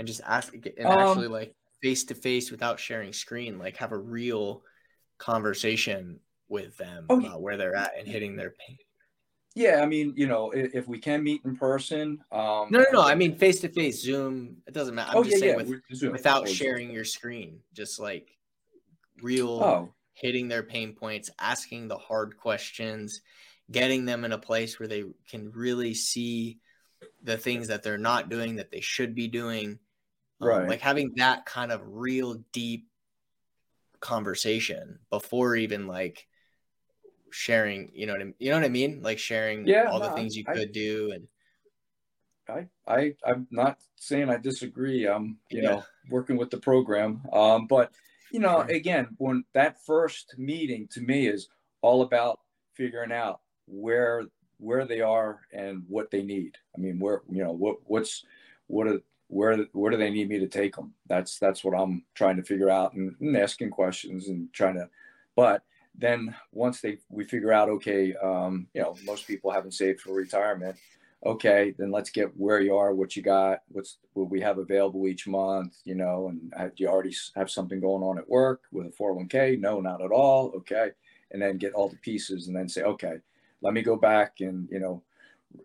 [0.00, 3.92] and just ask and um, actually like face to face without sharing screen, like have
[3.92, 4.62] a real
[5.18, 8.78] conversation with them oh, about where they're at and hitting their pain.
[9.54, 12.18] Yeah, I mean, you know, if, if we can meet in person.
[12.32, 13.02] Um, no, no, no.
[13.02, 14.56] I mean, face to face, Zoom.
[14.66, 15.10] It doesn't matter.
[15.10, 15.76] I'm oh, just yeah, saying yeah.
[15.90, 18.38] With, without sharing your screen, just like
[19.22, 19.94] real oh.
[20.14, 23.20] hitting their pain points, asking the hard questions,
[23.70, 26.58] getting them in a place where they can really see
[27.22, 29.78] the things that they're not doing that they should be doing um,
[30.40, 30.62] right.
[30.62, 32.88] Um, like having that kind of real deep
[34.00, 36.26] conversation before even like
[37.30, 38.34] sharing, you know what I mean?
[38.38, 39.00] You know what I mean?
[39.02, 41.28] Like sharing yeah, all no, the things you I, could do and
[42.50, 45.06] I, I I'm not saying I disagree.
[45.06, 45.68] I'm you yeah.
[45.68, 47.22] know working with the program.
[47.32, 47.92] Um, but
[48.32, 51.48] you know, again, when that first meeting to me is
[51.82, 52.40] all about
[52.74, 54.24] figuring out where
[54.58, 56.56] where they are and what they need.
[56.76, 58.24] I mean, where you know what what's
[58.66, 59.00] what are
[59.30, 60.92] where where do they need me to take them?
[61.06, 64.88] That's that's what I'm trying to figure out and, and asking questions and trying to.
[65.36, 65.62] But
[65.94, 70.12] then once they we figure out, okay, um, you know, most people haven't saved for
[70.12, 70.76] retirement.
[71.24, 75.06] okay, then let's get where you are, what you got, what's what we have available
[75.06, 78.86] each month, you know, and do you already have something going on at work with
[78.86, 79.58] a 401k?
[79.58, 80.52] No, not at all.
[80.56, 80.90] Okay.
[81.30, 83.16] And then get all the pieces and then say, okay,
[83.60, 85.02] let me go back and, you know,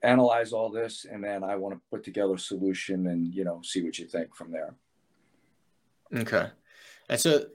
[0.03, 1.05] analyze all this.
[1.09, 4.07] And then I want to put together a solution and, you know, see what you
[4.07, 4.75] think from there.
[6.15, 6.47] Okay.
[7.09, 7.45] And so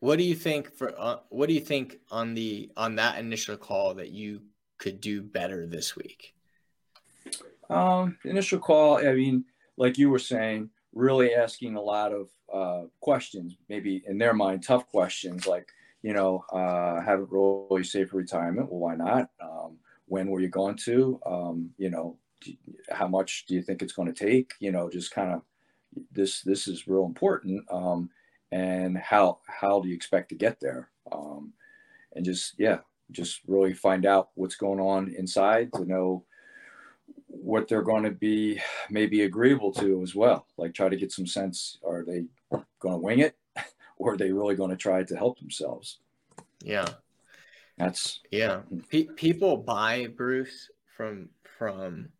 [0.00, 3.56] what do you think for, uh, what do you think on the, on that initial
[3.56, 4.42] call that you
[4.78, 6.34] could do better this week?
[7.68, 9.44] Um, initial call, I mean,
[9.76, 14.64] like you were saying, really asking a lot of uh, questions, maybe in their mind,
[14.64, 15.68] tough questions like,
[16.02, 18.68] you know, uh, haven't really saved for retirement.
[18.70, 19.30] Well, why not?
[19.40, 19.76] Um,
[20.10, 21.20] when were you going to?
[21.24, 22.18] Um, you know,
[22.90, 24.52] how much do you think it's going to take?
[24.58, 25.42] You know, just kind of
[26.10, 26.42] this.
[26.42, 27.64] This is real important.
[27.70, 28.10] Um,
[28.52, 30.90] and how how do you expect to get there?
[31.12, 31.52] Um,
[32.14, 32.78] and just yeah,
[33.12, 36.24] just really find out what's going on inside to know
[37.28, 40.46] what they're going to be maybe agreeable to as well.
[40.56, 41.78] Like try to get some sense.
[41.86, 42.24] Are they
[42.80, 43.36] going to wing it,
[43.96, 46.00] or are they really going to try to help themselves?
[46.64, 46.88] Yeah,
[47.80, 48.60] that's yeah.
[49.16, 52.10] People buy Bruce from from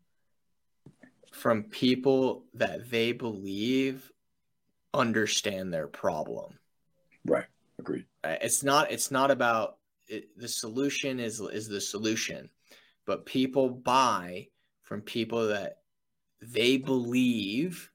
[1.31, 4.11] from people that they believe
[4.93, 6.57] understand their problem.
[7.25, 7.45] Right.
[7.79, 8.05] Agreed.
[8.23, 8.91] Uh, it's not.
[8.91, 11.19] It's not about it, the solution.
[11.19, 12.49] Is is the solution,
[13.05, 14.47] but people buy
[14.81, 15.77] from people that
[16.41, 17.91] they believe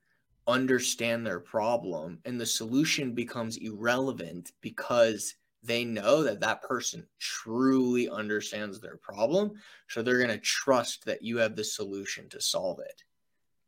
[0.47, 5.35] understand their problem and the solution becomes irrelevant because
[5.67, 9.53] they know that that person truly understands their problem
[9.89, 13.05] so they're going to trust that you have the solution to solve it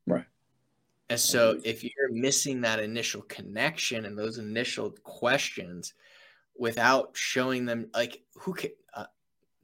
[0.07, 0.27] right
[1.11, 5.95] and so if you're missing that initial connection and those initial questions
[6.59, 9.05] without showing them like who can uh,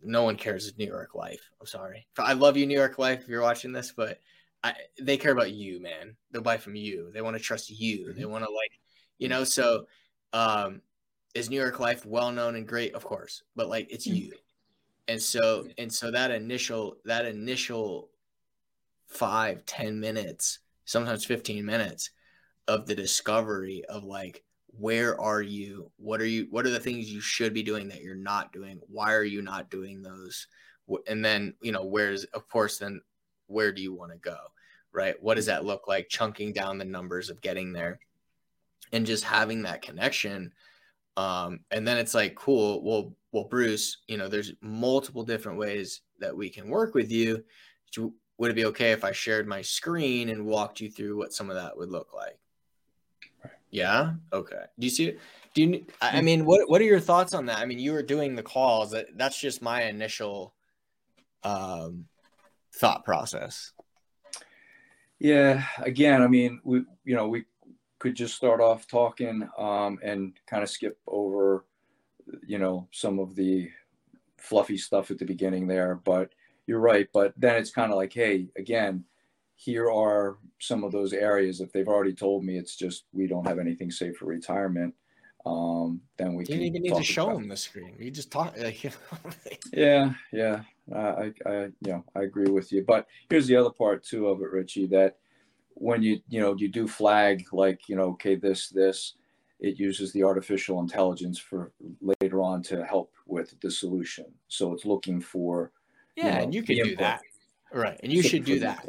[0.05, 1.51] no one cares New York Life.
[1.61, 2.07] I'm sorry.
[2.19, 4.21] I love you, New York Life, if you're watching this, but
[4.63, 6.17] I, they care about you, man.
[6.31, 7.11] They'll buy from you.
[7.13, 8.13] They want to trust you.
[8.13, 8.31] They mm-hmm.
[8.31, 8.79] want to like,
[9.19, 9.45] you know.
[9.45, 9.87] So,
[10.33, 10.83] um,
[11.35, 12.95] is New York Life well known and great?
[12.95, 14.17] Of course, but like it's mm.
[14.17, 14.33] you,
[15.09, 18.11] and so and so that initial that initial
[19.09, 22.11] five ten minutes, sometimes fifteen minutes
[22.69, 24.43] of the discovery of like
[24.79, 25.91] where are you?
[25.97, 28.81] What are you what are the things you should be doing that you're not doing?
[28.89, 30.47] Why are you not doing those?
[31.07, 33.01] And then you know where's of course then
[33.47, 34.37] where do you want to go
[34.95, 35.21] right?
[35.21, 36.09] What does that look like?
[36.09, 37.99] Chunking down the numbers of getting there.
[38.93, 40.53] And just having that connection
[41.17, 46.01] um and then it's like cool well well bruce you know there's multiple different ways
[46.19, 47.45] that we can work with you
[48.39, 51.51] would it be okay if i shared my screen and walked you through what some
[51.51, 52.39] of that would look like
[53.75, 54.13] yeah.
[54.33, 54.63] Okay.
[54.79, 55.21] Do you see it?
[55.53, 55.85] Do you?
[56.01, 56.25] I hmm.
[56.25, 57.59] mean, what what are your thoughts on that?
[57.59, 58.93] I mean, you were doing the calls.
[58.93, 60.55] That that's just my initial
[61.43, 62.05] um,
[62.77, 63.73] thought process.
[65.19, 65.65] Yeah.
[65.79, 67.47] Again, I mean, we you know we
[68.05, 71.65] could just start off talking um, and kind of skip over,
[72.47, 73.71] you know, some of the
[74.37, 75.95] fluffy stuff at the beginning there.
[75.95, 76.35] But
[76.67, 77.09] you're right.
[77.15, 79.05] But then it's kind of like, hey, again,
[79.57, 81.63] here are some of those areas.
[81.63, 84.95] If they've already told me it's just we don't have anything safe for retirement,
[85.47, 87.97] um, then we you didn't even need to show them the screen.
[87.99, 89.31] You just talk like you know.
[89.73, 90.61] yeah, yeah.
[90.95, 92.85] I, I, you know, I agree with you.
[92.87, 94.87] But here's the other part too of it, Richie.
[94.89, 95.17] That
[95.75, 99.15] when you, you know, you do flag like, you know, okay, this, this,
[99.61, 104.27] it uses the artificial intelligence for later on to help with the solution.
[104.49, 105.73] So it's looking for.
[106.17, 107.21] Yeah, you know, and you can do that.
[107.73, 108.89] Right, and you should do that.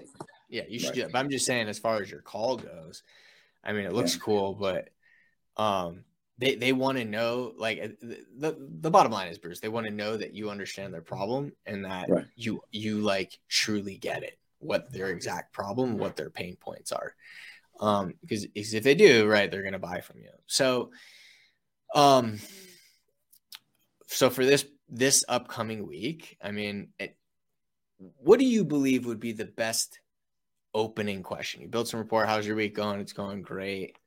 [0.50, 0.95] Yeah, you should right.
[0.95, 1.12] do that.
[1.12, 3.04] But I'm just saying, as far as your call goes,
[3.63, 4.21] I mean, it looks yeah.
[4.21, 4.89] cool, but
[5.58, 6.04] um,
[6.38, 7.88] they they want to know like uh,
[8.38, 9.60] the the bottom line is Bruce.
[9.60, 12.26] They want to know that you understand their problem and that right.
[12.36, 17.15] you you like truly get it, what their exact problem, what their pain points are.
[17.80, 20.32] Um, because, if they do, right, they're gonna buy from you.
[20.48, 20.91] So,
[21.94, 22.39] um,
[24.08, 27.18] so for this this upcoming week, I mean, it,
[27.98, 30.00] what do you believe would be the best
[30.76, 31.62] opening question.
[31.62, 32.25] You built some rapport.
[32.25, 33.00] How's your week going?
[33.00, 33.98] It's going great.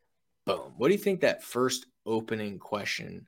[0.45, 0.75] Boom.
[0.77, 3.27] What do you think that first opening question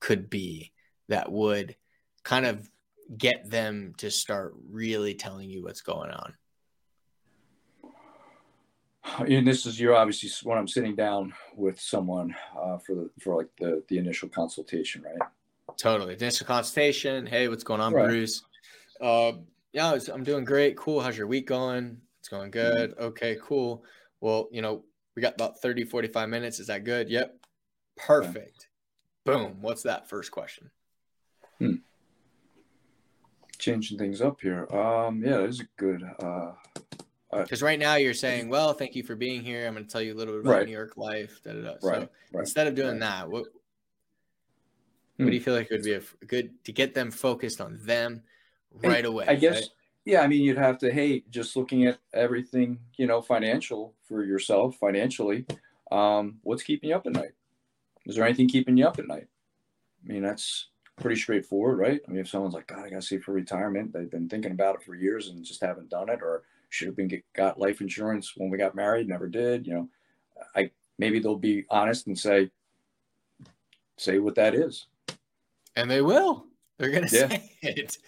[0.00, 0.72] could be
[1.08, 1.76] that would
[2.24, 2.68] kind of
[3.16, 6.34] get them to start really telling you what's going on?
[9.18, 13.36] And this is you're obviously when I'm sitting down with someone uh, for the for
[13.36, 15.28] like the the initial consultation, right?
[15.76, 17.26] Totally, initial consultation.
[17.26, 18.06] Hey, what's going on, right.
[18.06, 18.42] Bruce?
[19.00, 19.32] Uh,
[19.72, 20.76] yeah, I'm doing great.
[20.76, 21.00] Cool.
[21.00, 22.00] How's your week going?
[22.18, 22.76] It's going mm-hmm.
[22.76, 22.94] good.
[22.98, 23.84] Okay, cool.
[24.20, 24.84] Well, you know,
[25.16, 26.60] we got about 30, 45 minutes.
[26.60, 27.08] Is that good?
[27.08, 27.36] Yep.
[27.96, 28.68] Perfect.
[29.26, 29.34] Yeah.
[29.34, 29.58] Boom.
[29.60, 30.70] What's that first question?
[31.58, 31.74] Hmm.
[33.58, 34.66] Changing things up here.
[34.74, 36.52] Um, yeah, is a good uh,
[37.32, 39.66] because uh, right now you're saying, well, thank you for being here.
[39.66, 40.66] I'm going to tell you a little bit about right.
[40.66, 41.40] New York life.
[41.44, 41.74] Da, da, da.
[41.80, 43.44] So right, instead of doing that, what
[45.16, 45.44] what do you hmm.
[45.44, 48.22] feel like it would be a good to get them focused on them
[48.82, 49.26] right and away?
[49.28, 49.68] I guess, right?
[50.06, 50.20] yeah.
[50.22, 54.76] I mean, you'd have to, hey, just looking at everything, you know, financial for yourself
[54.76, 55.44] financially.
[55.92, 57.32] Um, what's keeping you up at night?
[58.06, 59.28] Is there anything keeping you up at night?
[60.04, 60.68] I mean, that's
[61.00, 62.00] pretty straightforward, right?
[62.06, 64.52] I mean, if someone's like, God, I got to save for retirement, they've been thinking
[64.52, 67.60] about it for years and just haven't done it, or should have been get, got
[67.60, 69.66] life insurance when we got married, never did.
[69.66, 69.88] You know,
[70.56, 72.50] I maybe they'll be honest and say,
[73.98, 74.86] say what that is
[75.76, 76.46] and they will.
[76.78, 77.28] They're gonna yeah.
[77.28, 77.98] say it.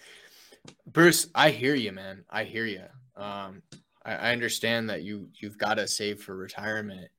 [0.87, 2.23] Bruce, I hear you, man.
[2.29, 2.83] I hear you.
[3.15, 3.61] Um,
[4.05, 7.09] I, I understand that you you've got to save for retirement.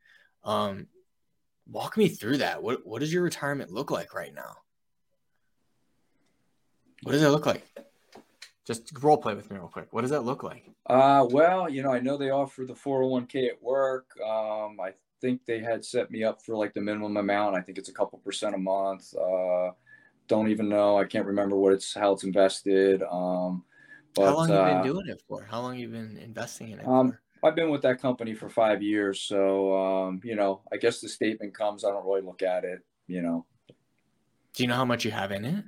[0.45, 0.88] Um,
[1.66, 2.62] walk me through that.
[2.62, 4.57] What what does your retirement look like right now?
[7.03, 7.64] What does it look like?
[8.65, 9.89] Just role play with me real quick.
[9.91, 10.71] What does that look like?
[10.87, 14.07] Uh, well, you know, I know they offer the 401k at work.
[14.21, 17.57] Um, I think they had set me up for like the minimum amount.
[17.57, 19.15] I think it's a couple percent a month.
[19.15, 19.71] Uh,
[20.29, 20.99] don't even know.
[20.99, 23.03] I can't remember what it's how it's invested.
[23.03, 23.65] Um,
[24.15, 25.45] but, how long uh, you been doing it for?
[25.45, 27.49] How long you been investing in it um, for?
[27.49, 31.09] I've been with that company for five years, so um, you know, I guess the
[31.09, 31.85] statement comes.
[31.85, 32.81] I don't really look at it.
[33.07, 33.47] You know.
[34.55, 35.65] Do you know how much you have in it?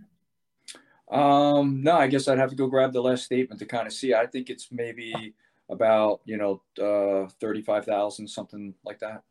[1.10, 3.92] Um, no, I guess I'd have to go grab the last statement to kind of
[3.92, 4.14] see.
[4.14, 5.34] I think it's maybe
[5.68, 9.22] about you know uh, thirty five thousand, something like that.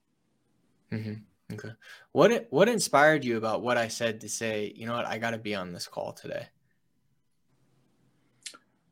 [0.92, 1.54] Mm-hmm.
[1.54, 1.72] Okay.
[2.12, 5.32] What what inspired you about what I said to say, you know what, I got
[5.32, 6.48] to be on this call today?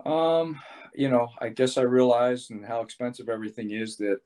[0.05, 0.59] Um,
[0.93, 4.19] you know, I guess I realized and how expensive everything is that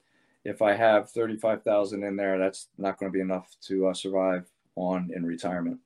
[0.44, 4.50] if I have 35,000 in there, that's not going to be enough to uh, survive
[4.76, 5.80] on in retirement.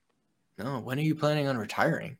[0.58, 2.18] No, when are you planning on retiring?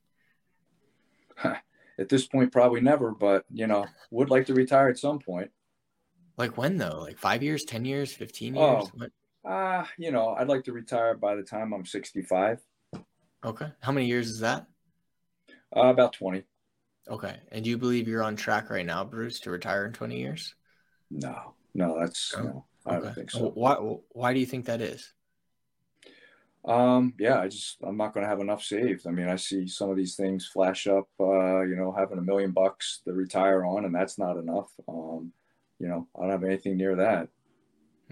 [2.00, 5.52] at this point probably never, but you know, would like to retire at some point.
[6.38, 7.00] Like when though?
[7.02, 8.64] Like 5 years, 10 years, 15 years?
[8.64, 9.12] Oh, what?
[9.44, 12.62] Uh, you know, I'd like to retire by the time I'm 65.
[13.44, 13.68] Okay.
[13.80, 14.68] How many years is that?
[15.76, 16.44] Uh, about 20.
[17.10, 17.40] Okay.
[17.52, 20.56] And do you believe you're on track right now, Bruce, to retire in 20 years?
[21.10, 23.06] No, no, that's oh, no, I okay.
[23.06, 23.50] don't think so.
[23.50, 23.76] Why,
[24.12, 25.14] why do you think that is?
[26.64, 29.08] Um, yeah, I just, I'm not going to have enough saved.
[29.08, 32.22] I mean, I see some of these things flash up, uh, you know, having a
[32.22, 34.72] million bucks to retire on, and that's not enough.
[34.88, 35.34] Um,
[35.80, 37.30] you know, I don't have anything near that.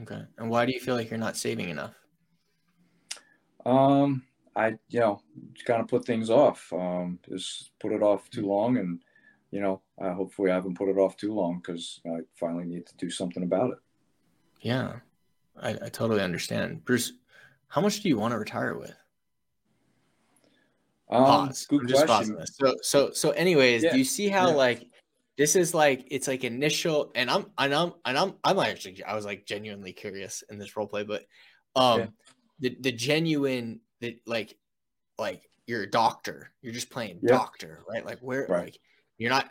[0.01, 0.21] Okay.
[0.37, 1.93] And why do you feel like you're not saving enough?
[3.65, 4.23] Um,
[4.55, 5.21] I, you know,
[5.65, 6.71] kind of put things off.
[6.73, 8.99] Um, just put it off too long, and
[9.51, 12.85] you know, uh, hopefully I haven't put it off too long because I finally need
[12.87, 13.77] to do something about it.
[14.61, 14.97] Yeah,
[15.61, 17.13] I, I totally understand, Bruce.
[17.69, 18.95] How much do you want to retire with?
[21.09, 21.65] Um, Pause.
[21.65, 22.45] Good question.
[22.45, 23.93] So, so, so, anyways, yeah.
[23.93, 24.55] do you see how yeah.
[24.55, 24.89] like
[25.39, 29.15] this is like it's like initial and i'm and i'm and i'm i'm actually i
[29.15, 31.23] was like genuinely curious in this role play but
[31.77, 32.07] um yeah.
[32.59, 34.57] the the genuine that like
[35.17, 38.65] like you're a doctor you're just playing doctor right like where right.
[38.65, 38.79] like
[39.17, 39.49] you're not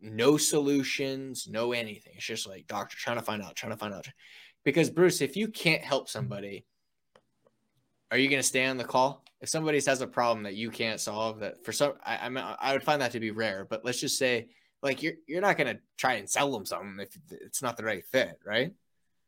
[0.00, 3.92] no solutions no anything it's just like doctor trying to find out trying to find
[3.92, 4.08] out
[4.64, 6.64] because bruce if you can't help somebody
[8.10, 10.70] are you going to stay on the call if somebody has a problem that you
[10.70, 13.66] can't solve that for some I, I mean i would find that to be rare
[13.68, 14.48] but let's just say
[14.82, 18.04] like you're you're not gonna try and sell them something if it's not the right
[18.04, 18.72] fit, right?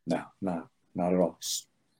[0.06, 1.38] No, no, not at all.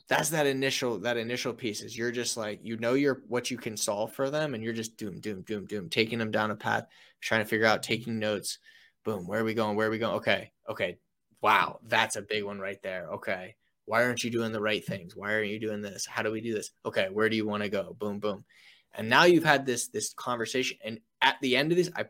[0.09, 3.57] That's that initial that initial piece is you're just like you know you're what you
[3.57, 6.57] can solve for them, and you're just doom, doom, doom, doom, taking them down a
[6.57, 6.87] path,
[7.21, 8.59] trying to figure out, taking notes.
[9.05, 9.77] Boom, where are we going?
[9.77, 10.17] Where are we going?
[10.17, 10.99] Okay, okay,
[11.41, 13.09] wow, that's a big one right there.
[13.15, 13.57] Okay,
[13.91, 15.17] why aren't you doing the right things?
[15.17, 16.07] Why aren't you doing this?
[16.07, 16.71] How do we do this?
[16.87, 17.97] Okay, where do you want to go?
[17.99, 18.45] Boom, boom.
[18.95, 22.05] And now you've had this this conversation, and at the end of this, I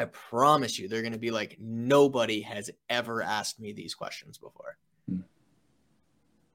[0.00, 4.36] I promise you, they're going to be like, nobody has ever asked me these questions
[4.36, 4.78] before.
[5.08, 5.20] Hmm.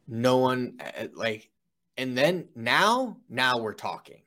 [0.10, 1.49] No one, eh, like,
[1.95, 4.22] and then now, now we're talking.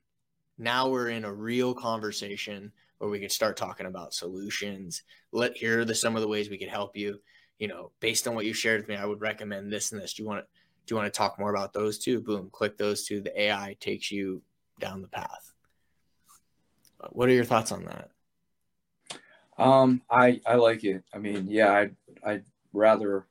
[0.57, 5.03] Now we're in a real conversation where we can start talking about solutions.
[5.33, 7.20] Let here are the some of the ways we could help you.
[7.64, 10.12] You know, based on what you shared with me, I would recommend this and this.
[10.12, 10.46] Do you want to
[10.84, 12.20] do you want to talk more about those two?
[12.20, 13.22] Boom, click those two.
[13.22, 14.42] The AI takes you
[14.78, 15.50] down the path.
[17.08, 18.10] What are your thoughts on that?
[19.56, 21.04] Um, I I like it.
[21.14, 22.44] I mean, yeah, I'd, I'd
[22.74, 23.28] rather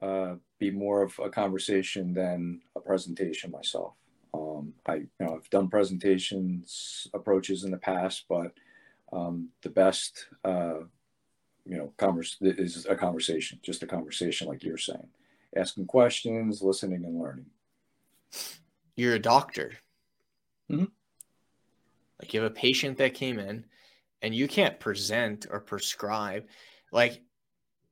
[0.00, 3.94] uh, be more of a conversation than a presentation myself.
[4.32, 8.52] Um, I you know I've done presentations approaches in the past, but
[9.12, 10.82] um, the best uh,
[11.64, 15.08] you know converse is a conversation, just a conversation like you're saying,
[15.56, 17.46] asking questions, listening, and learning.
[18.96, 19.72] You're a doctor.
[20.70, 20.84] Mm-hmm.
[22.20, 23.64] Like you have a patient that came in
[24.22, 26.44] and you can't present or prescribe
[26.92, 27.22] like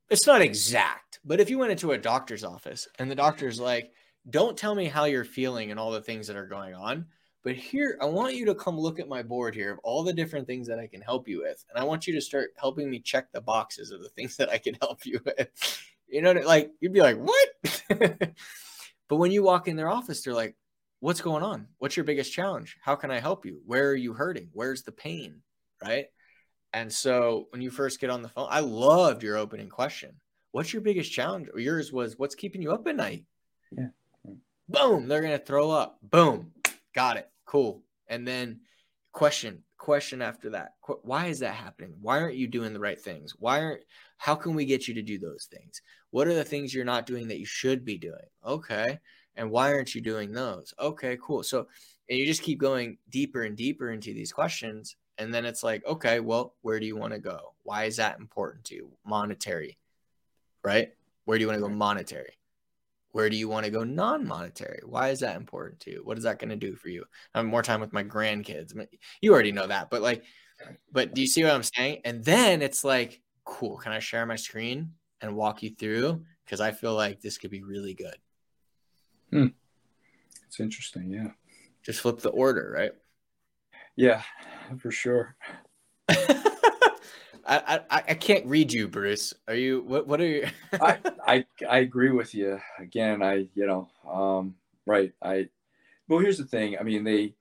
[0.09, 3.93] it's not exact, but if you went into a doctor's office and the doctor's like,
[4.29, 7.07] don't tell me how you're feeling and all the things that are going on,
[7.45, 10.13] but here, I want you to come look at my board here of all the
[10.13, 11.65] different things that I can help you with.
[11.69, 14.51] And I want you to start helping me check the boxes of the things that
[14.51, 15.83] I can help you with.
[16.09, 17.83] You know, like you'd be like, what?
[19.09, 20.55] but when you walk in their office, they're like,
[21.01, 21.67] what's going on?
[21.79, 22.77] What's your biggest challenge?
[22.81, 23.61] How can I help you?
[23.67, 24.51] Where are you hurting?
[24.53, 25.43] Where's the pain?
[25.83, 26.07] Right.
[26.73, 30.15] And so when you first get on the phone, I loved your opening question.
[30.53, 31.49] What's your biggest challenge?
[31.53, 33.25] Or yours was, what's keeping you up at night?
[33.77, 33.89] Yeah.
[34.69, 35.09] Boom.
[35.09, 35.99] They're going to throw up.
[36.03, 36.53] Boom.
[36.95, 37.32] Got it.
[37.45, 37.83] Cool.
[38.09, 38.61] And then
[39.13, 40.75] question, question after that.
[41.03, 41.95] Why is that happening?
[42.01, 43.35] Why aren't you doing the right things?
[43.39, 43.83] Why aren't,
[44.17, 45.83] how can we get you to do those things?
[46.11, 48.29] What are the things you're not doing that you should be doing?
[48.47, 48.99] Okay.
[49.37, 50.75] And why aren't you doing those?
[50.79, 51.43] Okay, cool.
[51.43, 51.67] So,
[52.09, 54.97] and you just keep going deeper and deeper into these questions.
[55.19, 57.55] And then it's like, okay, well, where do you want to go?
[57.63, 58.91] Why is that important to you?
[59.05, 59.79] Monetary,
[60.63, 60.93] right?
[61.25, 62.33] Where do you want to go monetary?
[63.13, 64.81] Where do you want to go non monetary?
[64.85, 66.01] Why is that important to you?
[66.03, 67.05] What is that going to do for you?
[67.35, 68.75] I have more time with my grandkids.
[69.21, 70.25] You already know that, but like,
[70.91, 72.01] but do you see what I'm saying?
[72.05, 73.77] And then it's like, cool.
[73.77, 76.25] Can I share my screen and walk you through?
[76.45, 78.17] Because I feel like this could be really good.
[79.31, 79.47] Hmm.
[80.47, 81.11] It's interesting.
[81.11, 81.31] Yeah.
[81.83, 82.93] Just flip the order, right?
[83.97, 84.23] Yeah,
[84.79, 85.37] for sure.
[87.47, 89.35] I, I I can't read you, Bruce.
[89.49, 92.61] Are you what what are you I, I I agree with you.
[92.79, 94.55] Again, I you know, um
[94.87, 95.13] right.
[95.23, 95.49] I
[96.09, 96.77] well here's the thing.
[96.79, 97.35] I mean, they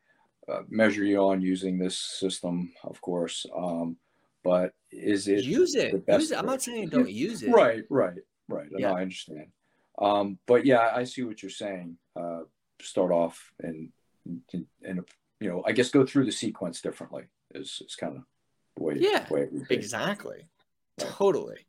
[0.48, 3.46] uh, measure you on using this system, of course.
[3.56, 3.98] Um
[4.44, 6.04] but is it use it?
[6.08, 6.38] Use it.
[6.38, 7.52] I'm not saying don't use it.
[7.52, 8.68] Right, right, right.
[8.76, 8.90] Yeah.
[8.90, 9.48] No, I understand.
[10.00, 11.98] Um but yeah, I see what you're saying.
[12.16, 12.42] Uh
[12.82, 13.90] start off and
[14.26, 15.02] and, and
[15.40, 17.24] you know, I guess go through the sequence differently
[17.54, 18.24] is is kind of
[18.78, 20.48] way yeah way exactly.
[20.98, 21.66] Totally.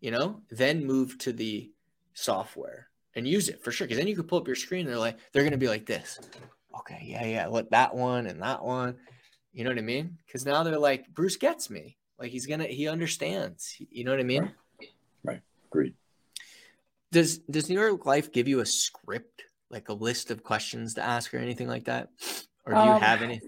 [0.00, 1.70] You know then move to the
[2.14, 4.90] software and use it for sure because then you can pull up your screen and
[4.90, 6.18] they're like they're gonna be like this.
[6.78, 8.96] Okay yeah yeah let that one and that one.
[9.52, 10.18] You know what i mean?
[10.26, 11.96] Because now they're like bruce gets me.
[12.18, 13.76] Like he's gonna he understands.
[13.90, 14.42] You know what i mean?
[14.42, 14.90] Right,
[15.24, 15.40] right.
[15.70, 15.94] agreed.
[17.12, 21.02] Does does new york life give you a script like a list of questions to
[21.02, 22.10] ask or anything like that?
[22.64, 23.40] Or do you um, have any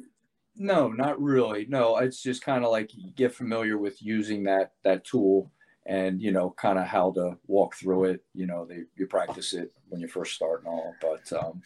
[0.58, 1.66] no, not really.
[1.68, 5.50] No, it's just kind of like you get familiar with using that that tool
[5.86, 8.24] and you know kind of how to walk through it.
[8.34, 10.94] You know, they, you practice it when you first start and all.
[11.00, 11.62] But um,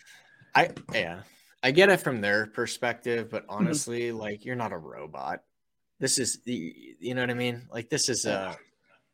[0.54, 1.22] I yeah,
[1.62, 3.54] I get it from their perspective, but mm-hmm.
[3.66, 4.18] honestly, mm-hmm.
[4.18, 5.40] like you're not a robot.
[5.98, 7.62] This is the you know what I mean.
[7.70, 8.56] Like this is a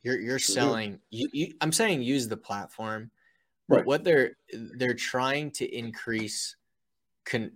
[0.03, 1.01] you're you're selling.
[1.11, 3.11] You, you I'm saying use the platform,
[3.69, 3.87] but right.
[3.87, 4.33] what they're
[4.77, 6.57] they're trying to increase.
[7.25, 7.53] Con,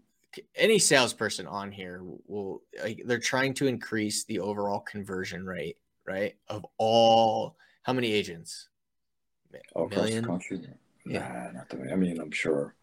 [0.54, 5.76] any salesperson on here will like they're trying to increase the overall conversion rate,
[6.06, 6.34] right?
[6.48, 8.68] Of all how many agents?
[9.74, 10.60] All across the country.
[11.04, 12.74] Yeah, nah, not the, I mean, I'm sure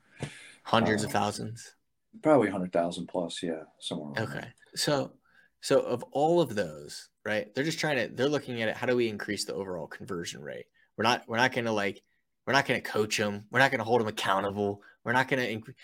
[0.64, 1.76] hundreds of um, thousands.
[2.22, 4.22] Probably hundred thousand plus, yeah, somewhere.
[4.22, 4.54] Okay, there.
[4.76, 5.14] so
[5.62, 7.54] so of all of those, right?
[7.54, 8.14] They're just trying to.
[8.14, 8.76] They're looking at it.
[8.76, 10.66] How do we increase the overall conversion rate?
[10.98, 11.24] We're not.
[11.28, 12.02] We're not going to like.
[12.46, 13.46] We're not going to coach them.
[13.52, 14.82] We're not going to hold them accountable.
[15.04, 15.50] We're not going to.
[15.50, 15.76] increase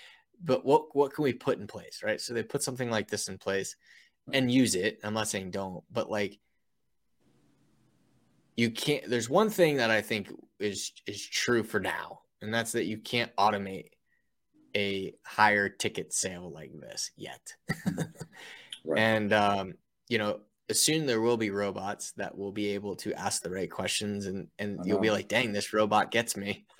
[0.43, 2.19] but what what can we put in place, right?
[2.19, 3.75] So they put something like this in place
[4.31, 4.99] and use it.
[5.03, 6.39] I'm not saying don't, but like
[8.55, 12.71] you can't there's one thing that I think is is true for now, and that's
[12.73, 13.89] that you can't automate
[14.75, 17.55] a higher ticket sale like this yet.
[18.85, 18.99] right.
[18.99, 19.73] And um,
[20.07, 20.39] you know,
[20.71, 24.47] soon there will be robots that will be able to ask the right questions and
[24.57, 26.65] and you'll be like, dang, this robot gets me.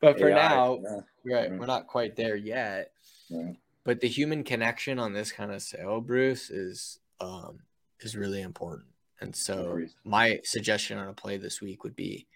[0.00, 0.80] but for AI, now,
[1.24, 1.34] yeah.
[1.34, 2.92] right, we're not quite there yet.
[3.28, 3.52] Yeah.
[3.84, 7.60] But the human connection on this kind of sale, Bruce, is um
[8.00, 8.88] is really important.
[9.20, 12.26] And so my suggestion on a play this week would be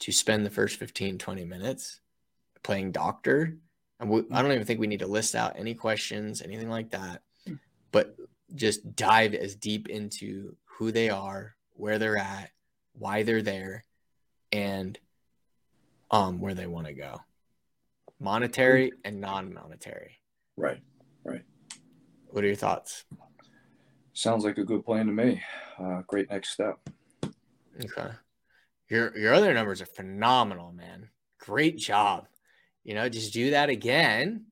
[0.00, 2.00] to spend the first 15, 20 minutes
[2.62, 3.56] playing doctor.
[4.00, 6.90] And we, I don't even think we need to list out any questions, anything like
[6.90, 7.54] that, hmm.
[7.92, 8.16] but
[8.54, 12.50] just dive as deep into who they are, where they're at,
[12.94, 13.84] why they're there,
[14.52, 14.98] and
[16.10, 17.20] um, where they want to go
[18.20, 20.18] monetary and non monetary.
[20.56, 20.80] Right,
[21.24, 21.42] right.
[22.28, 23.04] What are your thoughts?
[24.12, 25.42] Sounds like a good plan to me.
[25.82, 26.78] Uh, great next step.
[27.24, 28.10] Okay.
[28.88, 31.08] Your your other numbers are phenomenal, man.
[31.38, 32.26] Great job.
[32.84, 34.46] You know, just do that again.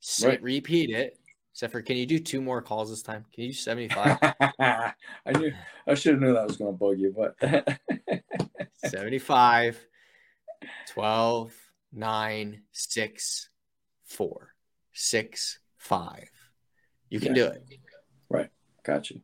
[0.00, 0.42] Sit, right.
[0.42, 1.18] repeat it.
[1.52, 3.24] Except for, can you do two more calls this time?
[3.32, 4.18] Can you do 75?
[4.58, 4.92] I
[5.38, 5.52] knew
[5.86, 7.36] I should have known that was going to bug you, but
[8.86, 9.78] 75.
[10.88, 11.52] 12,
[11.92, 13.48] 9, 6,
[14.04, 14.54] 4,
[14.92, 16.30] 6, 5.
[17.10, 17.34] You can yeah.
[17.34, 17.64] do it.
[18.28, 18.50] Right.
[18.84, 19.20] Got you.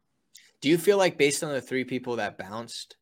[0.60, 2.96] Do you feel like based on the three people that bounced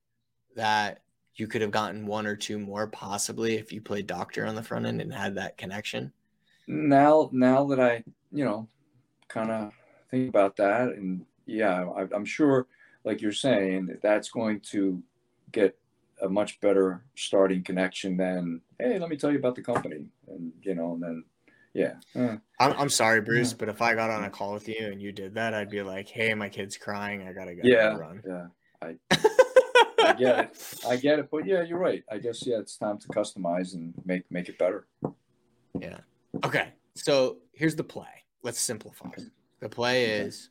[0.55, 1.03] that
[1.35, 4.63] you could have gotten one or two more possibly if you played doctor on the
[4.63, 6.13] front end and had that connection?
[6.67, 8.69] Now, now that I, you know,
[9.29, 9.73] kind of
[10.11, 12.67] think about that, and yeah, I, I'm sure,
[13.05, 15.03] like you're saying, that that's going to
[15.53, 15.79] get
[16.23, 20.53] a much better starting connection than, hey, let me tell you about the company, and
[20.63, 21.25] you know, and then
[21.75, 21.95] yeah.
[22.15, 25.01] Uh, I'm, I'm sorry, Bruce, but if I got on a call with you and
[25.01, 27.27] you did that, I'd be like, "Hey, my kid's crying.
[27.27, 28.47] I gotta go yeah, run." Yeah,
[28.83, 28.97] I,
[30.05, 30.81] I get it.
[30.89, 31.31] I get it.
[31.31, 32.03] But yeah, you're right.
[32.11, 34.87] I guess yeah, it's time to customize and make make it better.
[35.79, 35.99] Yeah.
[36.45, 36.73] Okay.
[36.95, 38.25] So here's the play.
[38.43, 39.11] Let's simplify.
[39.61, 40.51] The play is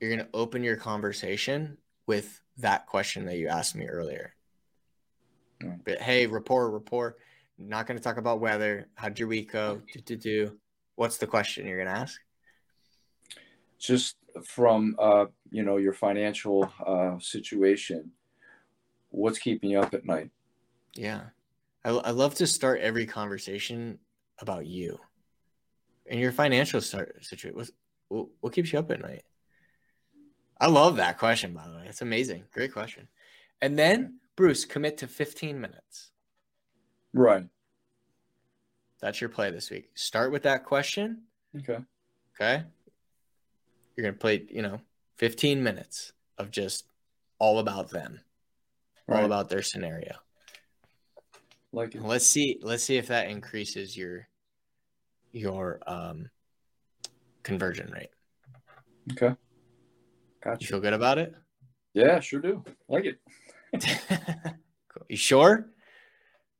[0.00, 4.34] you're gonna open your conversation with that question that you asked me earlier.
[5.84, 7.16] But hey, rapport, rapport.
[7.58, 8.88] Not going to talk about weather.
[8.94, 9.80] How'd your week go?
[9.92, 10.58] Do, do, do.
[10.96, 12.20] What's the question you're going to ask?
[13.78, 18.10] Just from uh, you know your financial uh, situation,
[19.10, 20.30] what's keeping you up at night?
[20.94, 21.22] Yeah,
[21.84, 23.98] I, I love to start every conversation
[24.40, 24.98] about you
[26.06, 27.74] and your financial start, situation.
[28.08, 29.22] What, what keeps you up at night?
[30.60, 31.86] I love that question, by the way.
[31.86, 32.44] It's amazing.
[32.52, 33.08] Great question.
[33.60, 36.10] And then, Bruce, commit to 15 minutes.
[37.12, 37.44] Right.
[39.00, 39.90] That's your play this week.
[39.94, 41.22] Start with that question.
[41.56, 41.78] Okay.
[42.34, 42.64] Okay.
[43.96, 44.80] You're going to play, you know,
[45.18, 46.86] 15 minutes of just
[47.38, 48.20] all about them,
[49.06, 49.20] right.
[49.20, 50.16] all about their scenario.
[51.72, 52.02] Like it.
[52.02, 52.58] Let's see.
[52.62, 54.28] Let's see if that increases your
[55.32, 56.30] your um
[57.42, 58.10] conversion rate.
[59.12, 59.34] Okay.
[60.42, 60.58] Gotcha.
[60.60, 61.34] You feel good about it?
[61.94, 62.64] Yeah, sure do.
[62.88, 63.18] Like it.
[65.08, 65.66] You sure?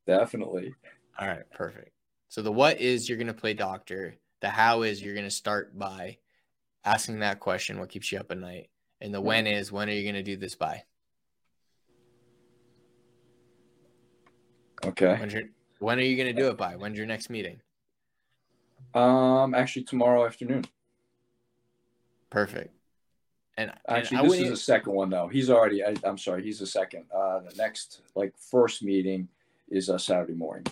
[0.05, 0.73] Definitely.
[1.19, 1.91] All right, perfect.
[2.29, 4.15] So the what is you're going to play doctor.
[4.41, 6.17] The how is you're going to start by
[6.83, 8.69] asking that question, what keeps you up at night?
[9.01, 10.83] And the when is when are you going to do this by?
[14.85, 15.17] Okay.
[15.79, 16.75] When are you going to do it by?
[16.75, 17.61] When's your next meeting?
[18.93, 20.65] Um, actually tomorrow afternoon.
[22.29, 22.73] Perfect.
[23.57, 25.27] And actually, and this is the second one though.
[25.27, 25.83] He's already.
[25.83, 26.43] I, am sorry.
[26.43, 27.05] He's the second.
[27.13, 29.29] Uh, the next like first meeting
[29.69, 30.65] is a Saturday morning.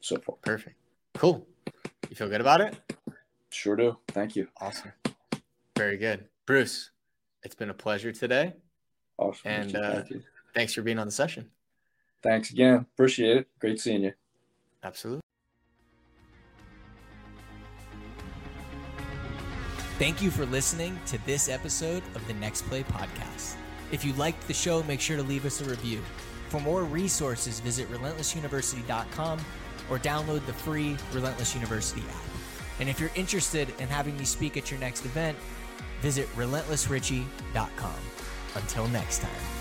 [0.00, 0.36] So far.
[0.42, 0.76] Perfect.
[1.14, 1.46] Cool.
[2.10, 2.76] You feel good about it?
[3.48, 3.96] Sure do.
[4.08, 4.48] Thank you.
[4.60, 4.92] Awesome.
[5.76, 6.26] Very good.
[6.44, 6.90] Bruce,
[7.42, 8.52] it's been a pleasure today.
[9.16, 9.50] Awesome.
[9.50, 10.02] And uh,
[10.54, 11.48] thanks for being on the session.
[12.22, 12.86] Thanks again.
[12.94, 13.48] Appreciate it.
[13.58, 14.12] Great seeing you.
[14.82, 15.23] Absolutely.
[19.96, 23.54] Thank you for listening to this episode of the Next Play podcast.
[23.92, 26.02] If you liked the show, make sure to leave us a review.
[26.48, 29.38] For more resources, visit relentlessuniversity.com
[29.88, 32.80] or download the free Relentless University app.
[32.80, 35.38] And if you're interested in having me speak at your next event,
[36.00, 37.94] visit relentlessrichie.com.
[38.56, 39.53] Until next time.